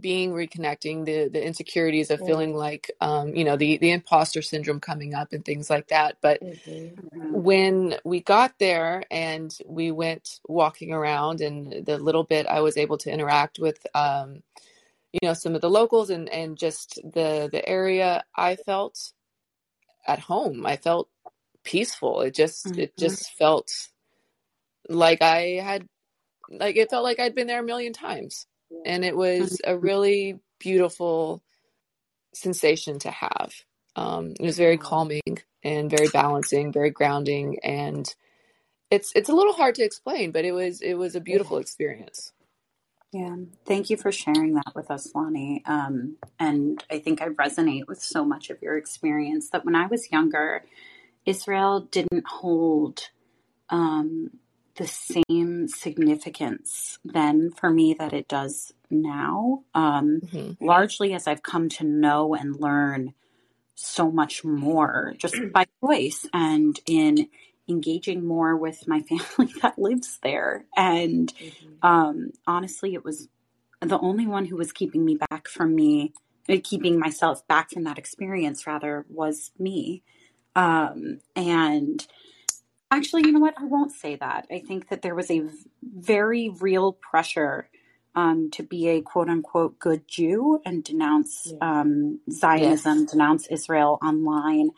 [0.00, 4.80] being reconnecting the the insecurities of feeling like um, you know the the imposter syndrome
[4.80, 6.16] coming up and things like that.
[6.20, 7.32] But mm-hmm.
[7.32, 12.76] when we got there and we went walking around and the little bit i was
[12.76, 14.42] able to interact with um,
[15.12, 19.12] you know some of the locals and and just the the area i felt
[20.06, 20.64] at home.
[20.64, 21.08] I felt
[21.64, 22.20] peaceful.
[22.20, 22.80] It just mm-hmm.
[22.80, 23.72] it just felt
[24.88, 25.86] like i had
[26.48, 28.46] like it felt like i'd been there a million times
[28.84, 31.42] and it was a really beautiful
[32.34, 33.52] sensation to have.
[33.96, 35.22] Um, it was very calming
[35.62, 38.12] and very balancing, very grounding, and
[38.90, 42.32] it's it's a little hard to explain, but it was it was a beautiful experience.
[43.12, 45.62] Yeah, thank you for sharing that with us, Lani.
[45.64, 49.86] Um, and I think I resonate with so much of your experience that when I
[49.86, 50.64] was younger,
[51.24, 53.08] Israel didn't hold
[53.70, 54.30] um,
[54.76, 59.62] the same significance then for me that it does now.
[59.74, 60.64] Um, mm-hmm.
[60.64, 63.14] Largely as I've come to know and learn
[63.74, 67.28] so much more just by choice and in
[67.68, 69.00] engaging more with my
[69.36, 70.64] family that lives there.
[70.76, 71.86] And mm-hmm.
[71.86, 73.28] um, honestly, it was
[73.80, 76.12] the only one who was keeping me back from me,
[76.48, 80.02] uh, keeping myself back from that experience, rather, was me.
[80.54, 82.06] Um, and
[82.90, 83.54] Actually, you know what?
[83.58, 84.46] I won't say that.
[84.50, 85.42] I think that there was a
[85.82, 87.68] very real pressure
[88.14, 93.10] um, to be a quote unquote good Jew and denounce um, Zionism, yes.
[93.10, 94.70] denounce Israel online.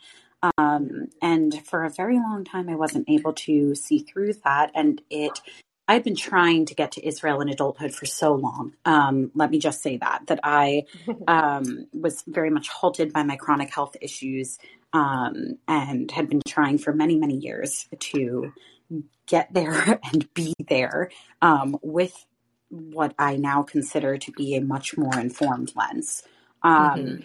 [0.57, 4.71] Um, and for a very long time, I wasn't able to see through that.
[4.73, 5.39] And it,
[5.87, 8.73] I've been trying to get to Israel in adulthood for so long.
[8.85, 10.85] Um, let me just say that, that I
[11.27, 14.57] um, was very much halted by my chronic health issues
[14.93, 18.51] um, and had been trying for many, many years to
[19.27, 22.25] get there and be there um, with
[22.69, 26.23] what I now consider to be a much more informed lens.
[26.61, 27.21] Um, mm-hmm.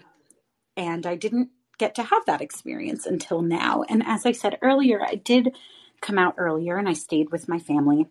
[0.77, 3.83] And I didn't get to have that experience until now.
[3.89, 5.55] And as I said earlier, I did
[6.01, 8.07] come out earlier and I stayed with my family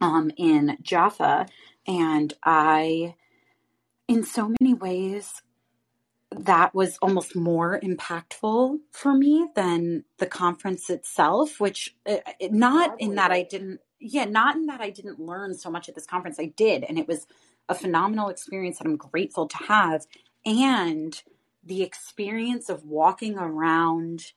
[0.00, 1.46] um, in Jaffa.
[1.86, 3.14] And I,
[4.08, 5.42] in so many ways,
[6.30, 12.18] that was almost more impactful for me than the conference itself, which uh,
[12.50, 15.94] not in that I didn't, yeah, not in that I didn't learn so much at
[15.94, 16.38] this conference.
[16.38, 16.84] I did.
[16.84, 17.26] And it was
[17.68, 20.06] a phenomenal experience that I'm grateful to have.
[20.46, 21.20] And
[21.64, 24.32] the experience of walking around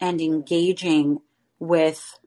[0.00, 1.20] and engaging
[1.58, 2.18] with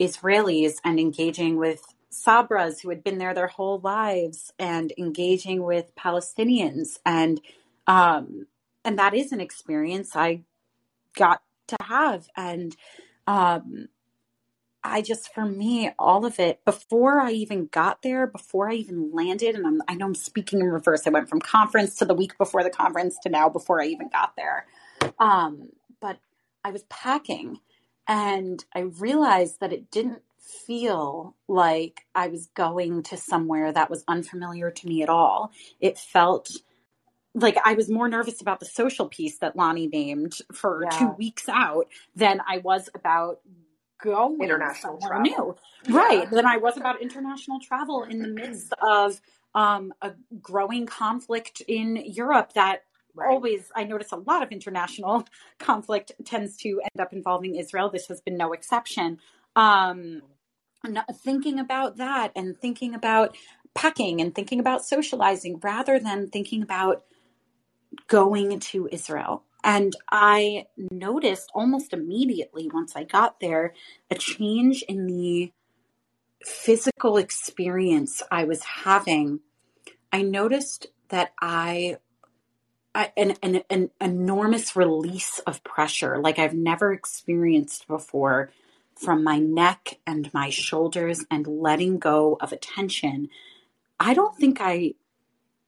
[0.00, 5.94] Israelis and engaging with Sabras who had been there their whole lives and engaging with
[5.96, 7.40] Palestinians and
[7.86, 8.46] um,
[8.84, 10.42] and that is an experience I
[11.14, 12.28] got to have.
[12.36, 12.76] And
[13.26, 13.88] um,
[14.84, 19.12] I just for me all of it before I even got there before I even
[19.12, 21.06] landed and I'm, I know I'm speaking in reverse.
[21.06, 24.08] I went from conference to the week before the conference to now before I even
[24.08, 24.66] got there.
[25.18, 25.68] Um,
[26.00, 26.18] but
[26.64, 27.60] I was packing
[28.08, 34.04] and I realized that it didn't feel like I was going to somewhere that was
[34.08, 35.52] unfamiliar to me at all.
[35.80, 36.50] It felt
[37.34, 40.98] like I was more nervous about the social piece that Lani named for yeah.
[40.98, 43.40] two weeks out than I was about
[44.02, 45.22] going international travel.
[45.22, 45.56] new.
[45.88, 45.96] Yeah.
[45.96, 46.30] Right.
[46.30, 49.20] Than I was about international travel in the midst of
[49.54, 52.82] um, a growing conflict in Europe that
[53.14, 53.28] Right.
[53.28, 55.26] always i notice a lot of international
[55.58, 59.18] conflict tends to end up involving israel this has been no exception
[59.54, 60.22] um
[61.22, 63.36] thinking about that and thinking about
[63.74, 67.04] packing and thinking about socializing rather than thinking about
[68.08, 73.74] going to israel and i noticed almost immediately once i got there
[74.10, 75.52] a change in the
[76.44, 79.40] physical experience i was having
[80.12, 81.96] i noticed that i
[82.94, 88.50] an, an, an enormous release of pressure like I've never experienced before
[88.94, 93.28] from my neck and my shoulders and letting go of attention.
[93.98, 94.94] I don't think I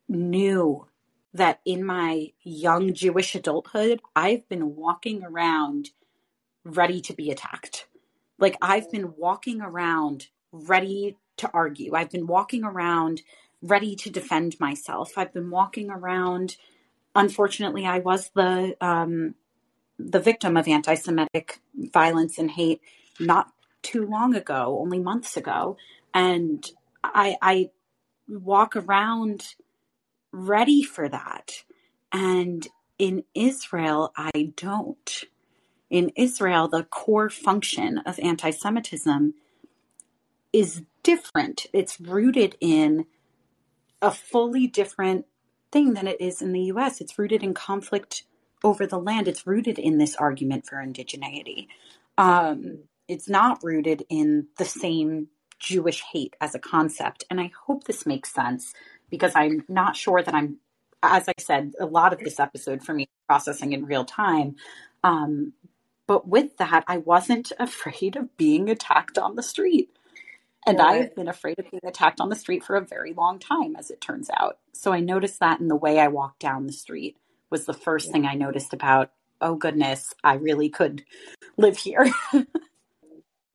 [0.09, 0.87] knew
[1.35, 5.91] that in my young Jewish adulthood, I've been walking around
[6.65, 7.87] ready to be attacked.
[8.39, 11.95] Like I've been walking around ready to argue.
[11.95, 13.23] I've been walking around
[13.61, 15.19] ready to defend myself.
[15.19, 16.57] I've been walking around
[17.15, 19.35] unfortunately, I was the um,
[19.99, 22.81] the victim of anti-Semitic violence and hate
[23.21, 25.77] not too long ago, only months ago,
[26.13, 26.69] and
[27.03, 27.71] I, I
[28.29, 29.55] walk around
[30.35, 31.63] ready for that.
[32.13, 32.67] And
[32.99, 35.25] in Israel, I don't.
[35.91, 39.35] In Israel, the core function of anti Semitism
[40.53, 41.67] is different.
[41.73, 43.07] It's rooted in
[44.03, 45.27] a fully different
[45.73, 47.01] thing than it is in the US.
[47.01, 48.25] It's rooted in conflict
[48.63, 51.67] over the land, it's rooted in this argument for indigeneity.
[52.17, 57.25] Um, it's not rooted in the same Jewish hate as a concept.
[57.31, 58.73] And I hope this makes sense
[59.11, 60.59] because I'm not sure that I'm,
[61.03, 64.57] as I said, a lot of this episode for me processing in real time.
[65.03, 65.53] Um,
[66.07, 69.91] but with that, I wasn't afraid of being attacked on the street.
[70.67, 73.39] And I have been afraid of being attacked on the street for a very long
[73.39, 74.59] time, as it turns out.
[74.73, 77.19] So I noticed that in the way I walked down the street
[77.51, 78.13] was the first yeah.
[78.13, 79.11] thing I noticed about,
[79.43, 81.05] oh goodness, I really could
[81.59, 82.11] live here.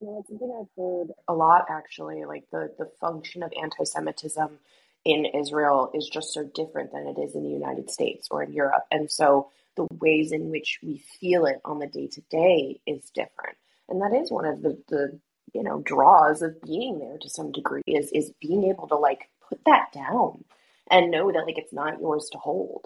[0.02, 2.24] No, it's something I've heard a lot actually.
[2.24, 4.60] Like the, the function of anti Semitism
[5.06, 8.54] in Israel is just so different than it is in the United States or in
[8.54, 8.84] Europe.
[8.92, 13.10] And so the ways in which we feel it on the day to day is
[13.12, 13.58] different.
[13.88, 15.20] And that is one of the, the
[15.54, 19.30] you know draws of being there to some degree is is being able to like
[19.48, 20.44] put that down
[20.92, 22.86] and know that like it's not yours to hold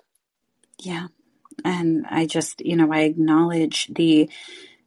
[0.80, 1.08] yeah
[1.66, 4.30] and i just you know i acknowledge the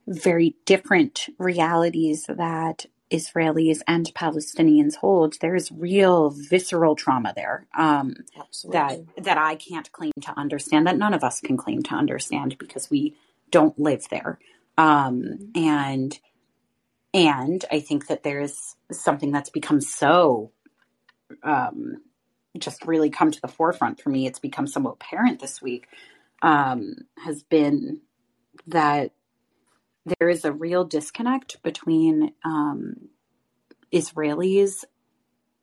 [0.06, 8.14] very different realities that Israelis and Palestinians hold, there's real visceral trauma there um,
[8.70, 10.86] that that I can't claim to understand.
[10.86, 13.16] That none of us can claim to understand because we
[13.50, 14.38] don't live there.
[14.76, 15.44] Um, mm-hmm.
[15.54, 16.18] and
[17.14, 20.52] and I think that there's something that's become so
[21.42, 22.02] um,
[22.58, 24.26] just really come to the forefront for me.
[24.26, 25.86] It's become somewhat apparent this week.
[26.42, 28.00] Um, has been
[28.66, 29.12] that
[30.18, 33.08] there is a real disconnect between um,
[33.92, 34.84] Israelis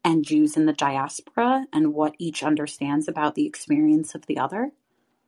[0.04, 4.72] and Jews in the diaspora and what each understands about the experience of the other.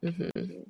[0.03, 0.63] Mm-hmm.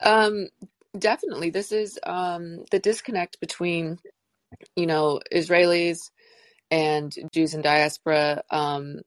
[0.00, 0.48] Um,
[0.96, 3.98] definitely, this is um, the disconnect between
[4.76, 6.10] you know, Israelis
[6.70, 9.00] and Jews in diaspora, um,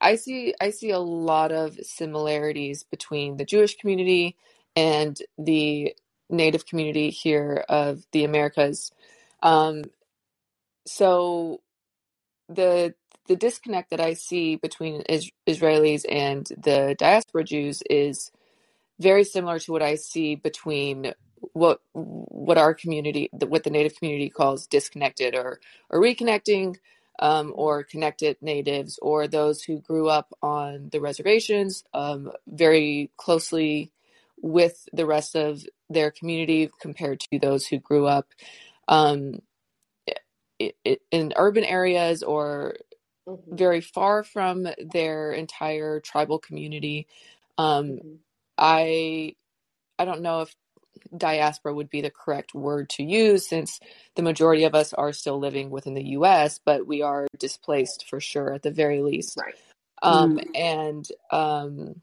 [0.00, 4.36] I see I see a lot of similarities between the Jewish community
[4.74, 5.94] and the
[6.30, 8.92] native community here of the Americas.
[9.42, 9.84] Um,
[10.86, 11.60] so
[12.48, 12.94] the
[13.28, 18.30] the disconnect that I see between is- Israelis and the diaspora Jews is
[19.00, 21.14] very similar to what I see between
[21.54, 26.76] what what our community what the native community calls disconnected or or reconnecting
[27.20, 33.92] um, or connected natives or those who grew up on the reservations um, very closely
[34.42, 38.28] with the rest of their community compared to those who grew up
[38.88, 39.40] um,
[40.58, 42.74] in urban areas or
[43.28, 43.56] mm-hmm.
[43.56, 47.06] very far from their entire tribal community.
[47.58, 48.14] Um, mm-hmm.
[48.58, 49.34] I
[49.98, 50.54] I don't know if
[51.16, 53.80] diaspora would be the correct word to use since
[54.16, 58.20] the majority of us are still living within the US, but we are displaced for
[58.20, 59.38] sure at the very least.
[59.38, 59.54] Right.
[60.02, 60.46] Um, mm.
[60.54, 62.00] And um,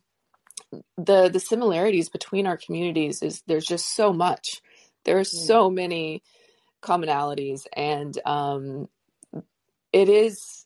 [0.98, 4.62] the the similarities between our communities is there's just so much.
[5.06, 5.46] There are mm.
[5.48, 6.24] so many
[6.82, 8.88] commonalities, and um,
[9.92, 10.66] it is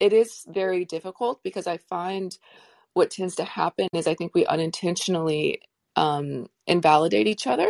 [0.00, 2.36] it is very difficult because I find
[2.94, 5.60] what tends to happen is I think we unintentionally
[5.96, 7.68] um, invalidate each other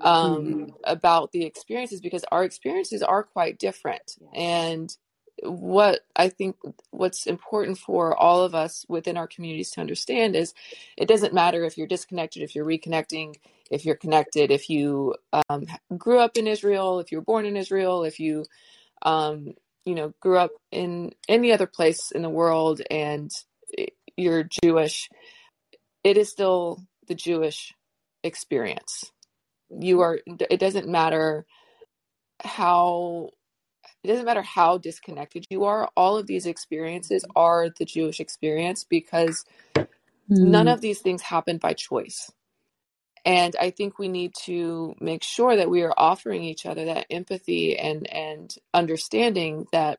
[0.00, 0.70] um, mm-hmm.
[0.84, 4.16] about the experiences because our experiences are quite different.
[4.20, 4.30] Yes.
[4.34, 4.96] And
[5.42, 6.56] what I think
[6.90, 10.54] what's important for all of us within our communities to understand is
[10.96, 13.36] it doesn't matter if you're disconnected, if you're reconnecting,
[13.70, 15.14] if you're connected, if you
[15.48, 18.44] um, grew up in Israel, if you were born in Israel, if you
[19.02, 23.30] um, you know grew up in any other place in the world and
[24.16, 25.08] you're Jewish,
[26.04, 27.74] it is still the Jewish
[28.22, 29.10] experience.
[29.70, 31.46] You are, it doesn't matter
[32.42, 33.30] how,
[34.02, 35.90] it doesn't matter how disconnected you are.
[35.96, 39.44] All of these experiences are the Jewish experience because
[39.76, 39.86] mm.
[40.28, 42.30] none of these things happen by choice.
[43.24, 47.06] And I think we need to make sure that we are offering each other that
[47.10, 49.98] empathy and, and understanding that,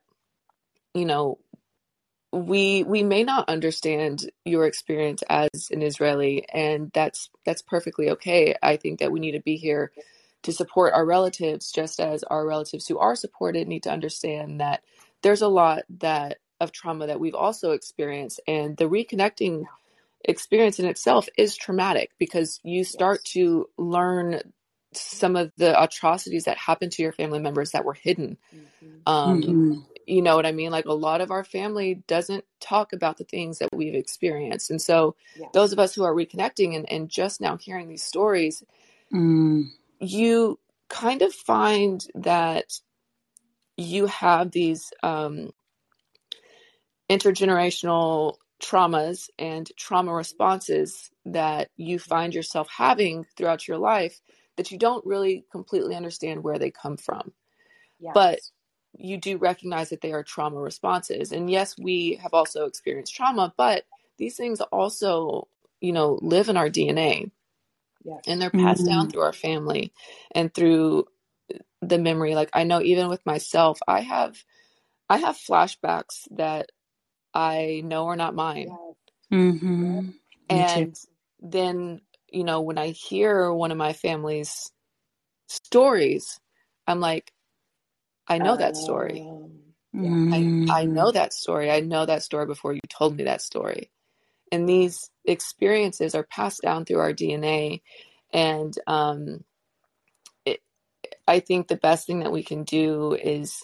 [0.95, 1.37] you know,
[2.33, 8.55] we we may not understand your experience as an Israeli, and that's that's perfectly okay.
[8.63, 9.91] I think that we need to be here
[10.43, 14.83] to support our relatives, just as our relatives who are supported need to understand that
[15.21, 19.65] there's a lot that of trauma that we've also experienced, and the reconnecting
[20.23, 23.33] experience in itself is traumatic because you start yes.
[23.33, 24.39] to learn
[24.93, 28.37] some of the atrocities that happened to your family members that were hidden.
[28.53, 28.87] Mm-hmm.
[29.05, 29.79] Um, mm-hmm
[30.11, 30.71] you know what I mean?
[30.71, 34.69] Like a lot of our family doesn't talk about the things that we've experienced.
[34.69, 35.49] And so yes.
[35.53, 38.63] those of us who are reconnecting and, and just now hearing these stories,
[39.13, 39.69] mm.
[40.01, 40.59] You
[40.89, 42.65] kind of find that
[43.77, 45.51] you have these um,
[47.09, 54.19] intergenerational traumas and trauma responses that you find yourself having throughout your life
[54.57, 57.31] that you don't really completely understand where they come from.
[57.99, 58.11] Yes.
[58.13, 58.39] But
[58.97, 61.31] you do recognize that they are trauma responses.
[61.31, 63.83] And yes, we have also experienced trauma, but
[64.17, 65.47] these things also,
[65.79, 67.31] you know, live in our DNA.
[68.03, 68.21] Yes.
[68.27, 68.91] And they're passed mm-hmm.
[68.91, 69.93] down through our family
[70.33, 71.05] and through
[71.81, 72.35] the memory.
[72.35, 74.37] Like I know even with myself, I have
[75.09, 76.71] I have flashbacks that
[77.33, 78.69] I know are not mine.
[79.31, 80.09] Mm-hmm.
[80.49, 80.95] And
[81.41, 84.71] then, you know, when I hear one of my family's
[85.47, 86.39] stories,
[86.87, 87.31] I'm like,
[88.27, 89.25] I know that story.
[89.95, 90.69] Mm.
[90.69, 91.69] I, I know that story.
[91.69, 93.89] I know that story before you told me that story.
[94.51, 97.81] And these experiences are passed down through our DNA.
[98.33, 99.43] And um,
[100.45, 100.59] it,
[101.27, 103.63] I think the best thing that we can do is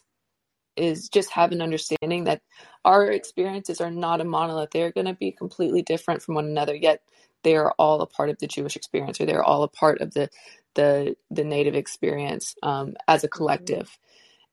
[0.75, 2.41] is just have an understanding that
[2.85, 4.69] our experiences are not a monolith.
[4.71, 6.75] They're going to be completely different from one another.
[6.75, 7.01] Yet
[7.43, 10.13] they are all a part of the Jewish experience, or they're all a part of
[10.13, 10.29] the
[10.75, 13.97] the the Native experience um, as a collective.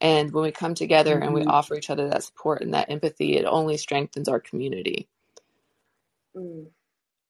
[0.01, 1.23] And when we come together mm-hmm.
[1.23, 1.51] and we mm-hmm.
[1.51, 5.09] offer each other that support and that empathy, it only strengthens our community.
[6.37, 6.67] Mm.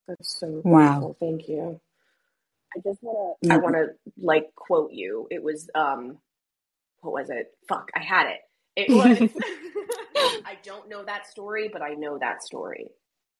[0.09, 1.17] That's so wow.
[1.19, 1.81] Thank you.
[2.77, 3.53] I just want to, mm-hmm.
[3.53, 3.87] I want to
[4.19, 5.29] like quote you.
[5.31, 6.19] It was, um,
[7.01, 7.53] what was it?
[7.69, 8.41] Fuck, I had it.
[8.77, 9.31] It was,
[10.45, 12.91] I don't know that story, but I know that story.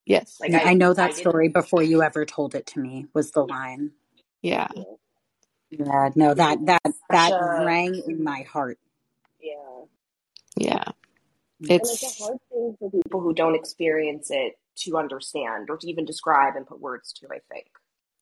[0.07, 0.39] Yes.
[0.41, 3.31] Like I, I know that I story before you ever told it to me was
[3.31, 3.93] the line.
[4.43, 4.69] Yeah.
[5.71, 8.79] Yeah, no, that, that, that a, rang in my heart.
[9.41, 9.85] Yeah.
[10.57, 10.85] Yeah.
[11.63, 15.89] It's, it's a hard thing for people who don't experience it to understand or to
[15.89, 17.67] even describe and put words to, I think.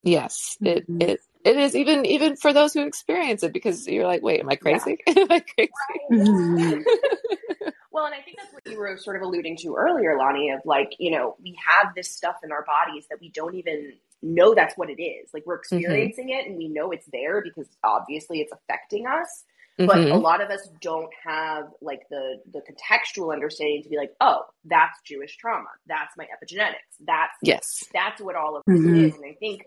[0.03, 0.57] Yes.
[0.61, 1.01] It mm-hmm.
[1.01, 4.49] it it is even even for those who experience it because you're like, wait, am
[4.49, 4.97] I crazy?
[5.07, 5.13] Yeah.
[5.17, 5.71] am I crazy?
[5.89, 6.19] Right.
[6.19, 7.69] Mm-hmm.
[7.91, 10.59] well, and I think that's what you were sort of alluding to earlier, Lani, of
[10.65, 14.53] like, you know, we have this stuff in our bodies that we don't even know
[14.53, 15.29] that's what it is.
[15.33, 15.77] Like we're mm-hmm.
[15.77, 16.39] experiencing mm-hmm.
[16.39, 19.43] it and we know it's there because obviously it's affecting us.
[19.79, 19.87] Mm-hmm.
[19.87, 20.21] But a mm-hmm.
[20.21, 24.99] lot of us don't have like the the contextual understanding to be like, oh, that's
[25.03, 25.69] Jewish trauma.
[25.87, 26.75] That's my epigenetics.
[27.05, 27.83] That's yes.
[27.91, 29.05] That's what all of this mm-hmm.
[29.05, 29.15] is.
[29.15, 29.63] And I think,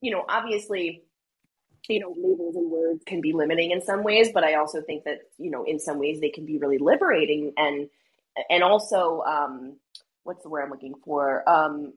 [0.00, 1.04] you know, obviously,
[1.88, 5.04] you know, labels and words can be limiting in some ways, but I also think
[5.04, 7.88] that, you know, in some ways they can be really liberating and
[8.48, 9.76] and also um
[10.24, 11.48] what's the word I'm looking for?
[11.48, 11.94] Um,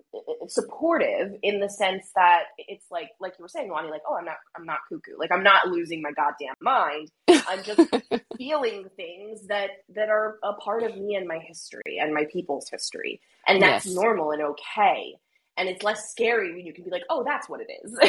[0.47, 4.25] supportive in the sense that it's like, like you were saying, Lani, like, oh, I'm
[4.25, 5.17] not, I'm not cuckoo.
[5.17, 7.09] Like, I'm not losing my goddamn mind.
[7.27, 7.81] I'm just
[8.37, 12.69] feeling things that that are a part of me and my history and my people's
[12.69, 13.95] history, and that's yes.
[13.95, 15.15] normal and okay.
[15.57, 17.99] And it's less scary when you can be like, oh, that's what it is.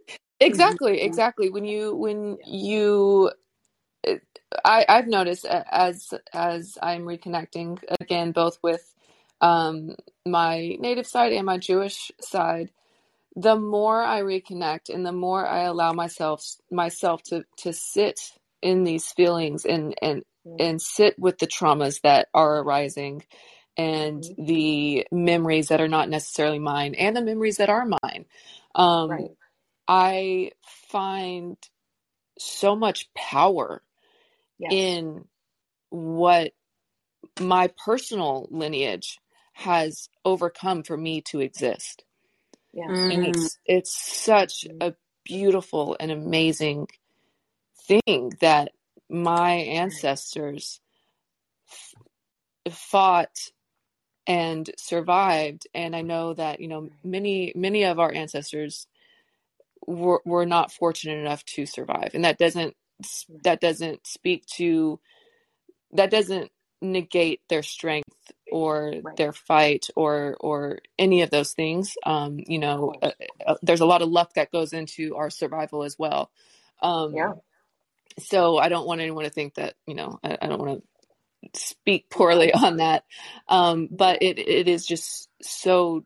[0.40, 1.48] exactly, exactly.
[1.48, 3.30] When you when you
[4.64, 8.92] I, I've noticed as as I'm reconnecting again, both with
[9.42, 12.70] um, my native side and my Jewish side,
[13.34, 18.20] the more I reconnect and the more I allow myself myself to to sit
[18.62, 20.56] in these feelings and and mm-hmm.
[20.60, 23.24] and sit with the traumas that are arising
[23.76, 24.44] and mm-hmm.
[24.44, 28.26] the memories that are not necessarily mine and the memories that are mine.
[28.74, 29.30] Um, right.
[29.88, 30.52] I
[30.88, 31.56] find
[32.38, 33.82] so much power
[34.58, 34.72] yes.
[34.72, 35.24] in
[35.90, 36.52] what
[37.40, 39.18] my personal lineage
[39.52, 42.04] has overcome for me to exist.
[42.72, 42.88] Yeah.
[42.88, 43.14] Mm.
[43.14, 44.76] And it's it's such mm.
[44.80, 44.94] a
[45.24, 46.88] beautiful and amazing
[47.86, 48.72] thing that
[49.08, 50.80] my ancestors
[51.68, 53.36] f- fought
[54.26, 58.86] and survived and I know that you know many many of our ancestors
[59.86, 62.76] were were not fortunate enough to survive and that doesn't
[63.42, 65.00] that doesn't speak to
[65.92, 69.16] that doesn't negate their strength or right.
[69.16, 73.10] their fight or or any of those things um you know uh,
[73.46, 76.30] uh, there's a lot of luck that goes into our survival as well
[76.82, 77.32] um yeah
[78.18, 80.82] so i don't want anyone to think that you know i, I don't want
[81.54, 83.04] to speak poorly on that
[83.48, 86.04] um but it it is just so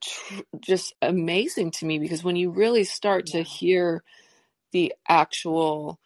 [0.00, 3.42] tr- just amazing to me because when you really start yeah.
[3.42, 4.02] to hear
[4.72, 5.98] the actual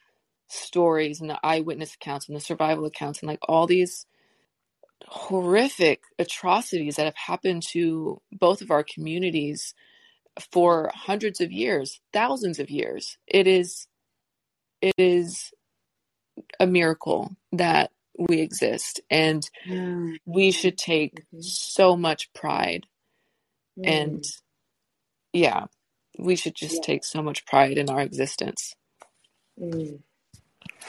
[0.48, 4.06] stories and the eyewitness accounts and the survival accounts and like all these
[5.06, 9.74] horrific atrocities that have happened to both of our communities
[10.52, 13.18] for hundreds of years, thousands of years.
[13.26, 13.86] It is
[14.82, 15.50] it is
[16.60, 19.48] a miracle that we exist and
[20.24, 21.40] we should take mm-hmm.
[21.40, 22.86] so much pride
[23.78, 23.86] mm.
[23.86, 24.24] and
[25.32, 25.66] yeah
[26.18, 26.86] we should just yeah.
[26.86, 28.74] take so much pride in our existence
[29.60, 29.98] mm.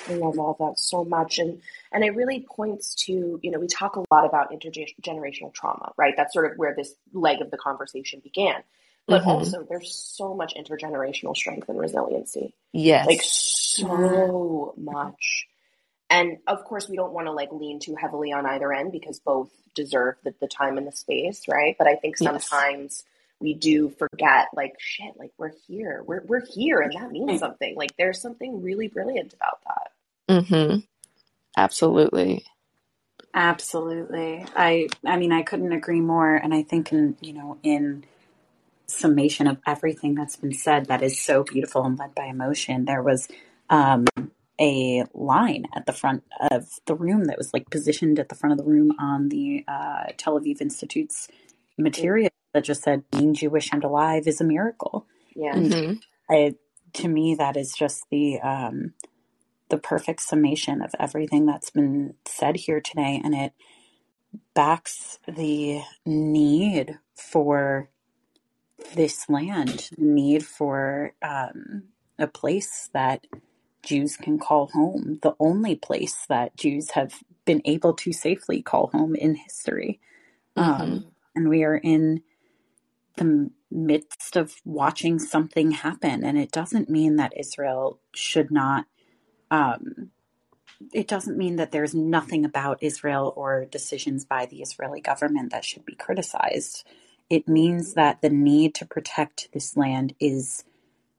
[0.09, 1.39] I love all that so much.
[1.39, 5.91] And and it really points to, you know, we talk a lot about intergenerational trauma,
[5.97, 6.13] right?
[6.15, 8.63] That's sort of where this leg of the conversation began.
[9.07, 9.29] But mm-hmm.
[9.29, 12.53] also there's so much intergenerational strength and resiliency.
[12.73, 13.07] Yes.
[13.07, 15.47] Like so much.
[16.09, 19.19] And of course we don't want to like lean too heavily on either end because
[19.19, 21.75] both deserve the, the time and the space, right?
[21.77, 23.03] But I think sometimes yes
[23.39, 26.03] we do forget like shit like we're here.
[26.05, 27.75] We're, we're here and that means something.
[27.75, 30.43] Like there's something really brilliant about that.
[30.43, 30.79] Mm-hmm.
[31.55, 32.45] Absolutely.
[33.33, 34.45] Absolutely.
[34.55, 38.03] I i mean i couldn't agree more and i think in you know in
[38.87, 43.03] summation of everything that's been said that is so beautiful and led by emotion there
[43.03, 43.27] was
[43.69, 44.05] um
[44.59, 48.53] a line at the front of the room that was like positioned at the front
[48.53, 51.27] of the room on the uh, Tel Aviv Institute's
[51.77, 55.05] material that just said being Jewish and alive is a miracle.
[55.35, 55.53] Yeah.
[55.53, 55.93] Mm-hmm.
[56.27, 56.55] I,
[56.93, 58.95] to me, that is just the um,
[59.69, 63.53] the perfect summation of everything that's been said here today, and it
[64.55, 67.91] backs the need for
[68.95, 71.83] this land, the need for um,
[72.17, 73.27] a place that
[73.83, 77.13] Jews can call home, the only place that Jews have
[77.45, 79.99] been able to safely call home in history.
[80.57, 80.81] Mm-hmm.
[80.81, 81.05] Um,
[81.35, 82.23] and we are in
[83.17, 86.23] the midst of watching something happen.
[86.23, 88.85] And it doesn't mean that Israel should not,
[89.51, 90.11] um,
[90.93, 95.65] it doesn't mean that there's nothing about Israel or decisions by the Israeli government that
[95.65, 96.87] should be criticized.
[97.29, 100.63] It means that the need to protect this land is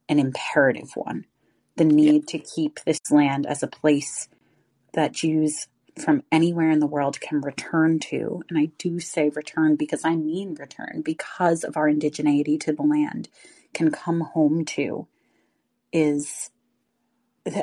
[0.08, 1.26] an imperative one.
[1.76, 2.38] The need yeah.
[2.38, 4.28] to keep this land as a place
[4.94, 5.68] that Jews
[5.98, 8.42] from anywhere in the world can return to.
[8.50, 12.82] And I do say return because I mean return because of our indigeneity to the
[12.82, 13.28] land
[13.74, 15.08] can come home to
[15.92, 16.50] is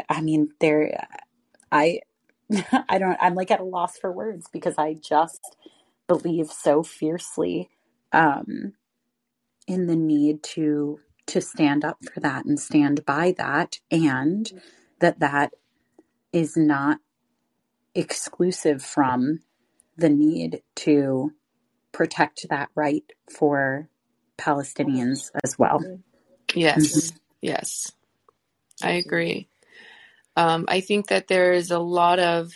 [0.09, 1.07] I mean there
[1.71, 2.01] I
[2.89, 5.57] I don't I'm like at a loss for words because I just
[6.07, 7.69] believe so fiercely
[8.13, 8.73] um
[9.67, 14.51] in the need to to stand up for that and stand by that and
[15.01, 15.53] that that
[16.33, 16.99] is not
[17.95, 19.39] exclusive from
[19.97, 21.31] the need to
[21.91, 23.89] protect that right for
[24.37, 25.83] Palestinians as well.
[26.53, 27.17] Yes, mm-hmm.
[27.41, 27.91] yes,
[28.83, 29.47] I agree.
[30.35, 32.51] Um, I think that there is a lot of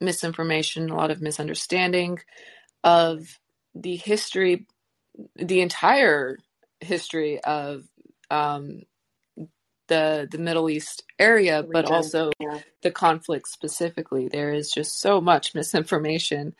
[0.00, 2.20] misinformation, a lot of misunderstanding
[2.84, 3.38] of
[3.74, 4.66] the history,
[5.34, 6.38] the entire
[6.80, 7.82] history of
[8.30, 8.82] um,
[9.88, 12.60] the the Middle East area, but also yeah.
[12.82, 14.28] the conflict specifically.
[14.28, 16.54] There is just so much misinformation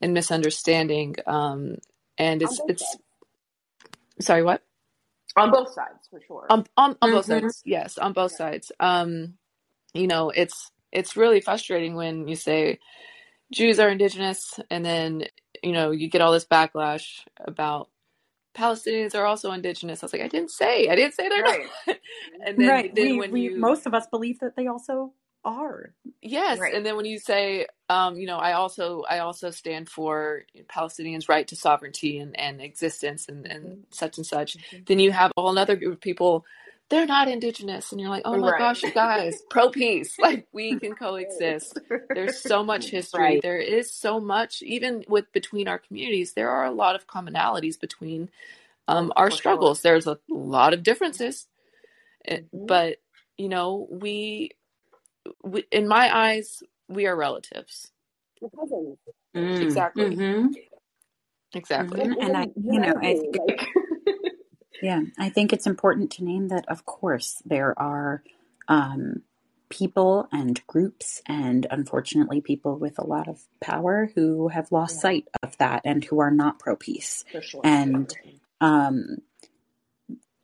[0.00, 1.76] and misunderstanding, um,
[2.18, 2.82] and it's it's.
[2.82, 3.02] Sides.
[4.20, 4.62] Sorry, what?
[5.36, 6.46] On both sides, for sure.
[6.50, 7.16] On on, on mm-hmm.
[7.16, 8.38] both sides, yes, on both yeah.
[8.38, 8.72] sides.
[8.80, 9.34] Um,
[9.94, 12.78] you know, it's it's really frustrating when you say
[13.52, 15.24] Jews are indigenous, and then
[15.62, 17.88] you know you get all this backlash about
[18.56, 20.02] Palestinians are also indigenous.
[20.02, 21.66] I was like, I didn't say, I didn't say they're right.
[21.86, 21.96] not.
[22.46, 22.94] and then, right.
[22.94, 25.12] then we, when we, you, most of us believe that they also
[25.44, 25.92] are.
[26.20, 26.74] Yes, right.
[26.74, 31.28] and then when you say, um, you know, I also, I also stand for Palestinians'
[31.28, 33.80] right to sovereignty and, and existence and, and mm-hmm.
[33.90, 34.84] such and such, mm-hmm.
[34.86, 36.44] then you have a whole other group of people.
[36.90, 38.58] They're not indigenous, and you're like, oh my right.
[38.58, 41.78] gosh, you guys, pro peace, like we can coexist.
[42.12, 43.38] There's so much history.
[43.40, 47.78] There is so much, even with between our communities, there are a lot of commonalities
[47.80, 48.28] between
[48.88, 49.80] um, our struggles.
[49.80, 49.92] Sure.
[49.92, 51.46] There's a lot of differences,
[52.24, 52.66] eh, mm-hmm.
[52.66, 52.96] but
[53.38, 54.50] you know, we,
[55.44, 57.92] we, in my eyes, we are relatives.
[59.34, 59.62] Mm.
[59.62, 60.16] Exactly.
[60.16, 60.46] Mm-hmm.
[61.54, 62.00] Exactly.
[62.00, 62.20] Mm-hmm.
[62.20, 63.66] And I, you know, I think,
[64.82, 66.68] yeah, I think it's important to name that.
[66.68, 68.22] Of course, there are.
[68.68, 69.22] Um,
[69.68, 75.00] people and groups and unfortunately people with a lot of power who have lost yeah.
[75.00, 77.60] sight of that and who are not pro peace sure.
[77.62, 78.12] and
[78.60, 79.18] um,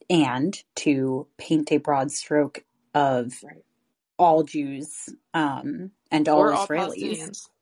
[0.09, 2.65] and to paint a broad stroke
[2.95, 3.65] of right.
[4.19, 7.21] all Jews um, and all or Israelis.
[7.21, 7.56] All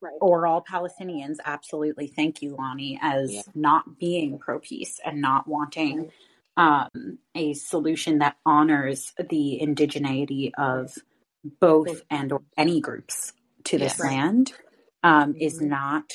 [0.00, 0.18] right.
[0.20, 2.06] Or all Palestinians, absolutely.
[2.06, 3.42] Thank you, Lani, as yeah.
[3.54, 6.10] not being pro peace and not wanting
[6.56, 10.94] um, a solution that honors the indigeneity of
[11.60, 13.32] both and or any groups
[13.64, 14.00] to this yes.
[14.00, 14.52] land
[15.02, 15.68] um, is mm-hmm.
[15.68, 16.12] not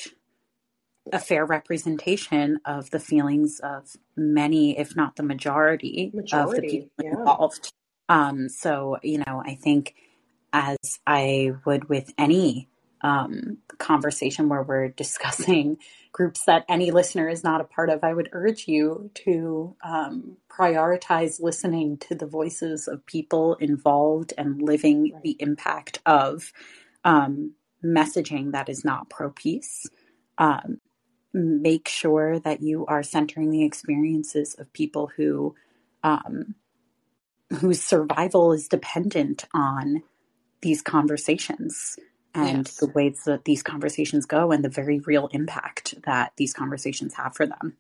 [1.12, 6.68] a fair representation of the feelings of many, if not the majority, majority of the
[6.68, 7.10] people yeah.
[7.12, 7.72] involved.
[8.10, 9.96] Um, so, you know, I think
[10.54, 12.70] as I would with any
[13.02, 15.78] um, conversation where we're discussing
[16.12, 20.38] groups that any listener is not a part of, I would urge you to um,
[20.50, 25.24] prioritize listening to the voices of people involved and living right.
[25.24, 26.54] the impact of
[27.04, 29.88] um, messaging that is not pro peace.
[30.38, 30.80] Um,
[31.34, 35.54] make sure that you are centering the experiences of people who
[36.04, 36.56] um,
[37.60, 40.04] whose survival is dependent on
[40.62, 41.98] these conversations
[42.36, 42.76] and yes.
[42.78, 47.36] the ways that these conversations go and the very real impact that these conversations have
[47.36, 47.78] for them.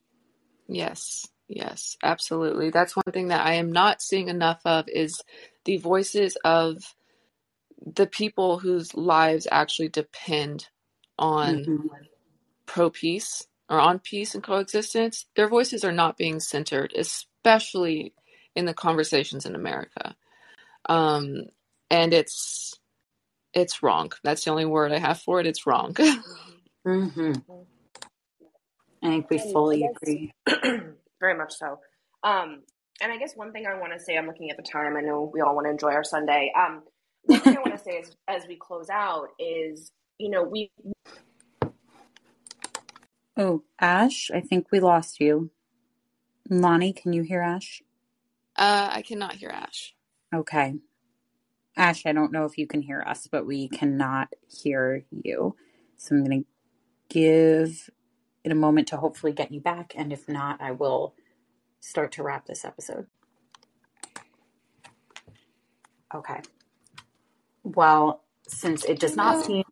[0.67, 1.27] Yes.
[1.47, 2.71] Yes, absolutely.
[2.71, 5.21] That's one thing that I am not seeing enough of is
[5.65, 6.77] the voices of
[7.85, 10.67] the people whose lives actually depend
[11.19, 11.87] on mm-hmm
[12.65, 18.13] pro peace or on peace and coexistence, their voices are not being centered, especially
[18.55, 20.15] in the conversations in America.
[20.87, 21.45] Um,
[21.89, 22.79] and it's
[23.55, 24.11] it's wrong.
[24.23, 25.47] That's the only word I have for it.
[25.47, 25.93] It's wrong.
[26.87, 27.33] mm-hmm.
[29.01, 30.31] I think we fully agree.
[31.19, 31.79] Very much so.
[32.23, 32.63] Um,
[33.01, 34.97] and I guess one thing I want to say, I'm looking at the time.
[34.97, 36.51] I know we all want to enjoy our Sunday.
[36.57, 36.83] Um,
[37.23, 40.71] one thing I want to say is, as we close out is, you know, we
[43.37, 45.51] Oh, Ash, I think we lost you.
[46.49, 47.81] Lani, can you hear Ash?
[48.55, 49.93] Uh, I cannot hear Ash.
[50.33, 50.75] Okay.
[51.77, 55.55] Ash, I don't know if you can hear us, but we cannot hear you.
[55.97, 56.47] So I'm going to
[57.09, 57.89] give
[58.43, 59.93] it a moment to hopefully get you back.
[59.95, 61.15] And if not, I will
[61.79, 63.07] start to wrap this episode.
[66.13, 66.41] Okay.
[67.63, 69.63] Well, since it does not seem.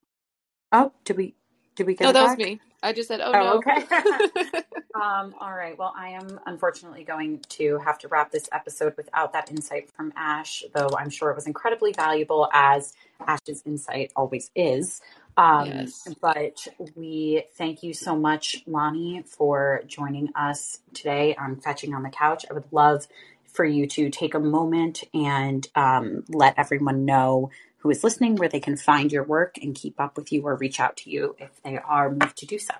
[0.71, 1.35] Oh, did we?
[1.75, 2.05] Did we get?
[2.05, 2.37] No, that back?
[2.37, 2.61] was me.
[2.83, 3.53] I just said, oh, oh no.
[3.55, 3.85] Okay.
[4.95, 5.77] um, all right.
[5.77, 10.11] Well, I am unfortunately going to have to wrap this episode without that insight from
[10.17, 12.93] Ash, though I'm sure it was incredibly valuable as
[13.25, 15.01] Ash's insight always is.
[15.37, 16.07] Um, yes.
[16.21, 22.09] But we thank you so much, Lani, for joining us today on Kvetching on the
[22.09, 22.45] Couch.
[22.49, 23.07] I would love
[23.53, 27.49] for you to take a moment and um, let everyone know
[27.83, 30.55] who is listening where they can find your work and keep up with you or
[30.55, 32.73] reach out to you if they are moved to do so.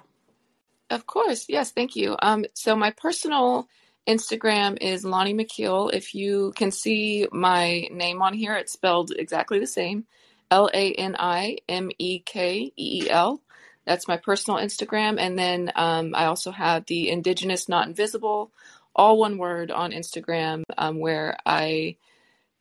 [0.89, 1.45] Of course.
[1.49, 1.72] Yes.
[1.72, 2.16] Thank you.
[2.22, 3.68] Um, so my personal
[4.08, 5.93] Instagram is Lani Mekeel.
[5.93, 10.06] If you can see my name on here, it's spelled exactly the same
[10.49, 13.41] L A N I M E K E E L.
[13.86, 15.20] That's my personal Instagram.
[15.20, 18.51] And then um, I also have the Indigenous Not Invisible,
[18.95, 21.97] all one word on Instagram, um, where I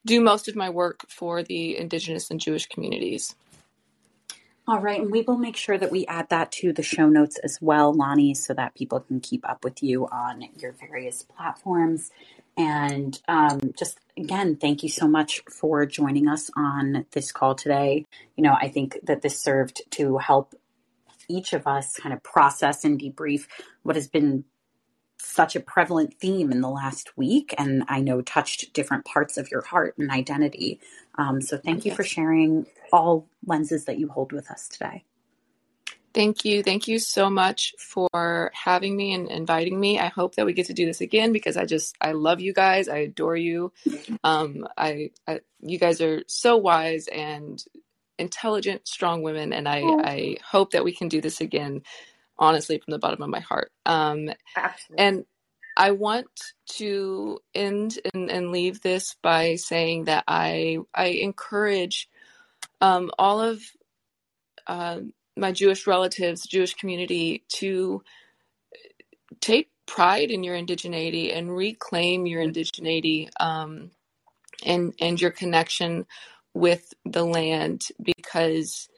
[0.04, 3.34] do most of my work for the Indigenous and Jewish communities.
[4.68, 7.36] All right, and we will make sure that we add that to the show notes
[7.38, 12.10] as well, Lani, so that people can keep up with you on your various platforms.
[12.56, 18.06] And um, just again, thank you so much for joining us on this call today.
[18.36, 20.54] You know, I think that this served to help
[21.28, 23.46] each of us kind of process and debrief
[23.82, 24.44] what has been
[25.24, 29.50] such a prevalent theme in the last week and I know touched different parts of
[29.50, 30.80] your heart and identity.
[31.16, 35.04] Um, so thank you for sharing all lenses that you hold with us today.
[36.14, 36.62] Thank you.
[36.62, 39.98] Thank you so much for having me and inviting me.
[39.98, 42.52] I hope that we get to do this again because I just I love you
[42.52, 42.88] guys.
[42.88, 43.72] I adore you.
[44.22, 47.64] Um, I, I you guys are so wise and
[48.18, 51.82] intelligent, strong women, and I I hope that we can do this again
[52.38, 53.70] honestly from the bottom of my heart.
[53.86, 54.30] Um,
[54.96, 55.24] and
[55.76, 56.28] I want
[56.74, 62.08] to end and, and, leave this by saying that I I encourage
[62.80, 63.62] um, all of
[64.66, 65.00] uh,
[65.36, 68.02] my Jewish relatives, Jewish community, to
[69.40, 73.90] take pride in your indigeneity and reclaim your indigeneity um,
[74.64, 76.06] and and your connection
[76.54, 78.88] with the land because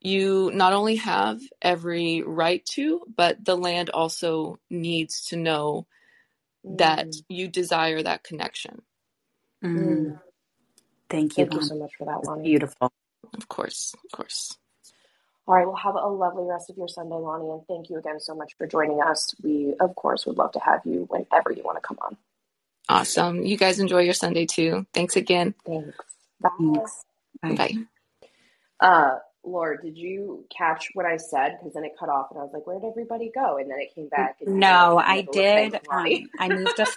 [0.00, 5.86] you not only have every right to, but the land also needs to know
[6.66, 6.78] mm.
[6.78, 8.82] that you desire that connection.
[9.62, 9.78] Mm.
[9.78, 10.20] mm.
[11.08, 11.44] Thank you.
[11.44, 12.44] Thank you so much for that, Lani.
[12.44, 12.92] Beautiful.
[13.36, 14.56] Of course, of course.
[15.46, 18.20] All right, well, have a lovely rest of your Sunday, Lani, and thank you again
[18.20, 19.34] so much for joining us.
[19.42, 22.16] We, of course, would love to have you whenever you want to come on.
[22.88, 23.44] Awesome.
[23.44, 24.86] You guys enjoy your Sunday too.
[24.94, 25.54] Thanks again.
[25.66, 25.96] Thanks.
[26.40, 26.50] Bye.
[27.42, 27.54] Bye.
[27.54, 27.76] Bye.
[28.80, 31.56] Uh, Laura, did you catch what I said?
[31.58, 33.78] Because then it cut off, and I was like, "Where did everybody go?" And then
[33.80, 34.36] it came back.
[34.46, 35.74] no, I did.
[35.90, 36.96] Um, I moved us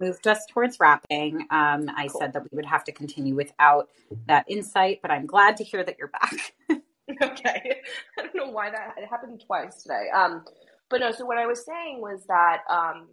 [0.00, 1.40] moved us towards wrapping.
[1.50, 2.20] Um, I cool.
[2.20, 3.88] said that we would have to continue without
[4.26, 6.54] that insight, but I'm glad to hear that you're back.
[7.22, 7.80] okay,
[8.18, 10.06] I don't know why that it happened twice today.
[10.14, 10.44] Um,
[10.88, 11.12] but no.
[11.12, 13.08] So what I was saying was that um,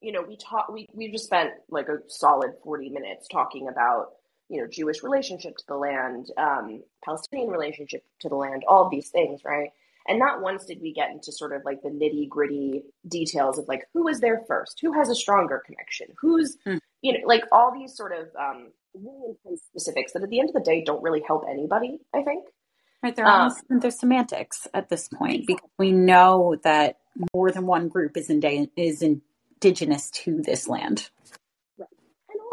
[0.00, 0.72] you know, we talked.
[0.72, 4.12] We we just spent like a solid 40 minutes talking about
[4.48, 8.90] you know, Jewish relationship to the land, um, Palestinian relationship to the land, all of
[8.90, 9.70] these things, right?
[10.06, 13.68] And not once did we get into sort of like the nitty gritty details of
[13.68, 16.80] like who was there first, who has a stronger connection, who's, mm.
[17.02, 20.48] you know, like all these sort of um, really intense specifics that at the end
[20.48, 22.46] of the day don't really help anybody, I think.
[23.02, 26.98] Right, they're um, almost, they're semantics at this point because we know that
[27.34, 31.10] more than one group is in, is indigenous to this land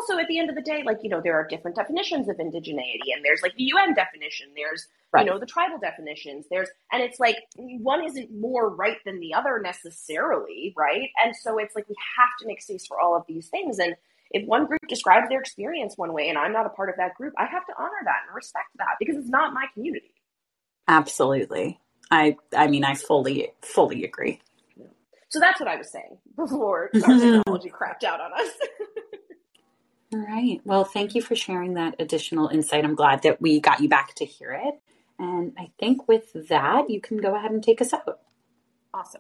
[0.10, 2.38] also at the end of the day, like, you know, there are different definitions of
[2.38, 5.26] indigeneity and there's like the UN definition, there's, right.
[5.26, 9.34] you know, the tribal definitions, there's, and it's like one isn't more right than the
[9.34, 11.10] other necessarily, right?
[11.24, 13.80] And so it's like we have to make space for all of these things.
[13.80, 13.96] And
[14.32, 17.16] if one group describes their experience one way and I'm not a part of that
[17.16, 20.14] group, I have to honor that and respect that because it's not my community.
[20.88, 21.80] Absolutely.
[22.12, 24.40] I I mean I fully fully agree.
[25.30, 28.52] So that's what I was saying before our technology crapped out on us.
[30.16, 30.62] All right.
[30.64, 32.86] Well, thank you for sharing that additional insight.
[32.86, 34.76] I'm glad that we got you back to hear it.
[35.20, 38.20] And I think with that, you can go ahead and take us out.
[38.94, 39.20] Awesome.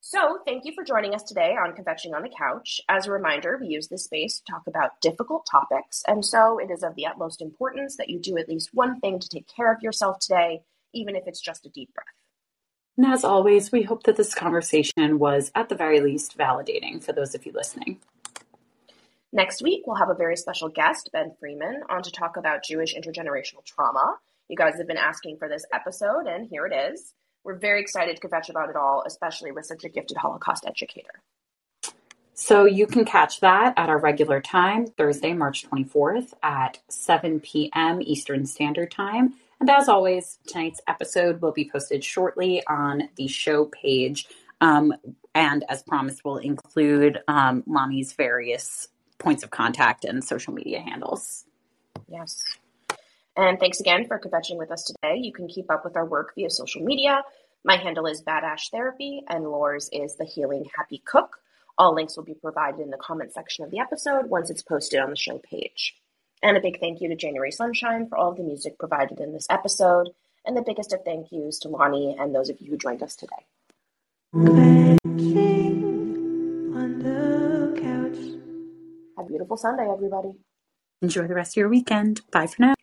[0.00, 2.80] So, thank you for joining us today on Confessing on the Couch.
[2.88, 6.70] As a reminder, we use this space to talk about difficult topics, and so it
[6.70, 9.72] is of the utmost importance that you do at least one thing to take care
[9.72, 10.62] of yourself today,
[10.94, 12.06] even if it's just a deep breath.
[12.96, 17.12] And as always, we hope that this conversation was, at the very least, validating for
[17.12, 17.98] those of you listening.
[19.34, 22.94] Next week, we'll have a very special guest, Ben Freeman, on to talk about Jewish
[22.94, 24.14] intergenerational trauma.
[24.48, 27.14] You guys have been asking for this episode, and here it is.
[27.42, 31.20] We're very excited to kvetch about it all, especially with such a gifted Holocaust educator.
[32.34, 38.02] So you can catch that at our regular time, Thursday, March 24th at 7 p.m.
[38.02, 39.34] Eastern Standard Time.
[39.58, 44.28] And as always, tonight's episode will be posted shortly on the show page.
[44.60, 44.94] Um,
[45.34, 47.64] and as promised, we'll include um,
[48.16, 51.44] various points of contact and social media handles.
[52.08, 52.42] Yes.
[53.36, 55.18] And thanks again for kvetching with us today.
[55.18, 57.22] You can keep up with our work via social media.
[57.64, 61.38] My handle is Badash Therapy, and Laura's is The Healing Happy Cook.
[61.76, 65.00] All links will be provided in the comment section of the episode once it's posted
[65.00, 65.96] on the show page.
[66.42, 69.32] And a big thank you to January Sunshine for all of the music provided in
[69.32, 70.10] this episode,
[70.44, 73.16] and the biggest of thank yous to Lani and those of you who joined us
[73.16, 73.46] today.
[79.24, 80.32] Beautiful Sunday, everybody.
[81.02, 82.22] Enjoy the rest of your weekend.
[82.30, 82.72] Bye for now.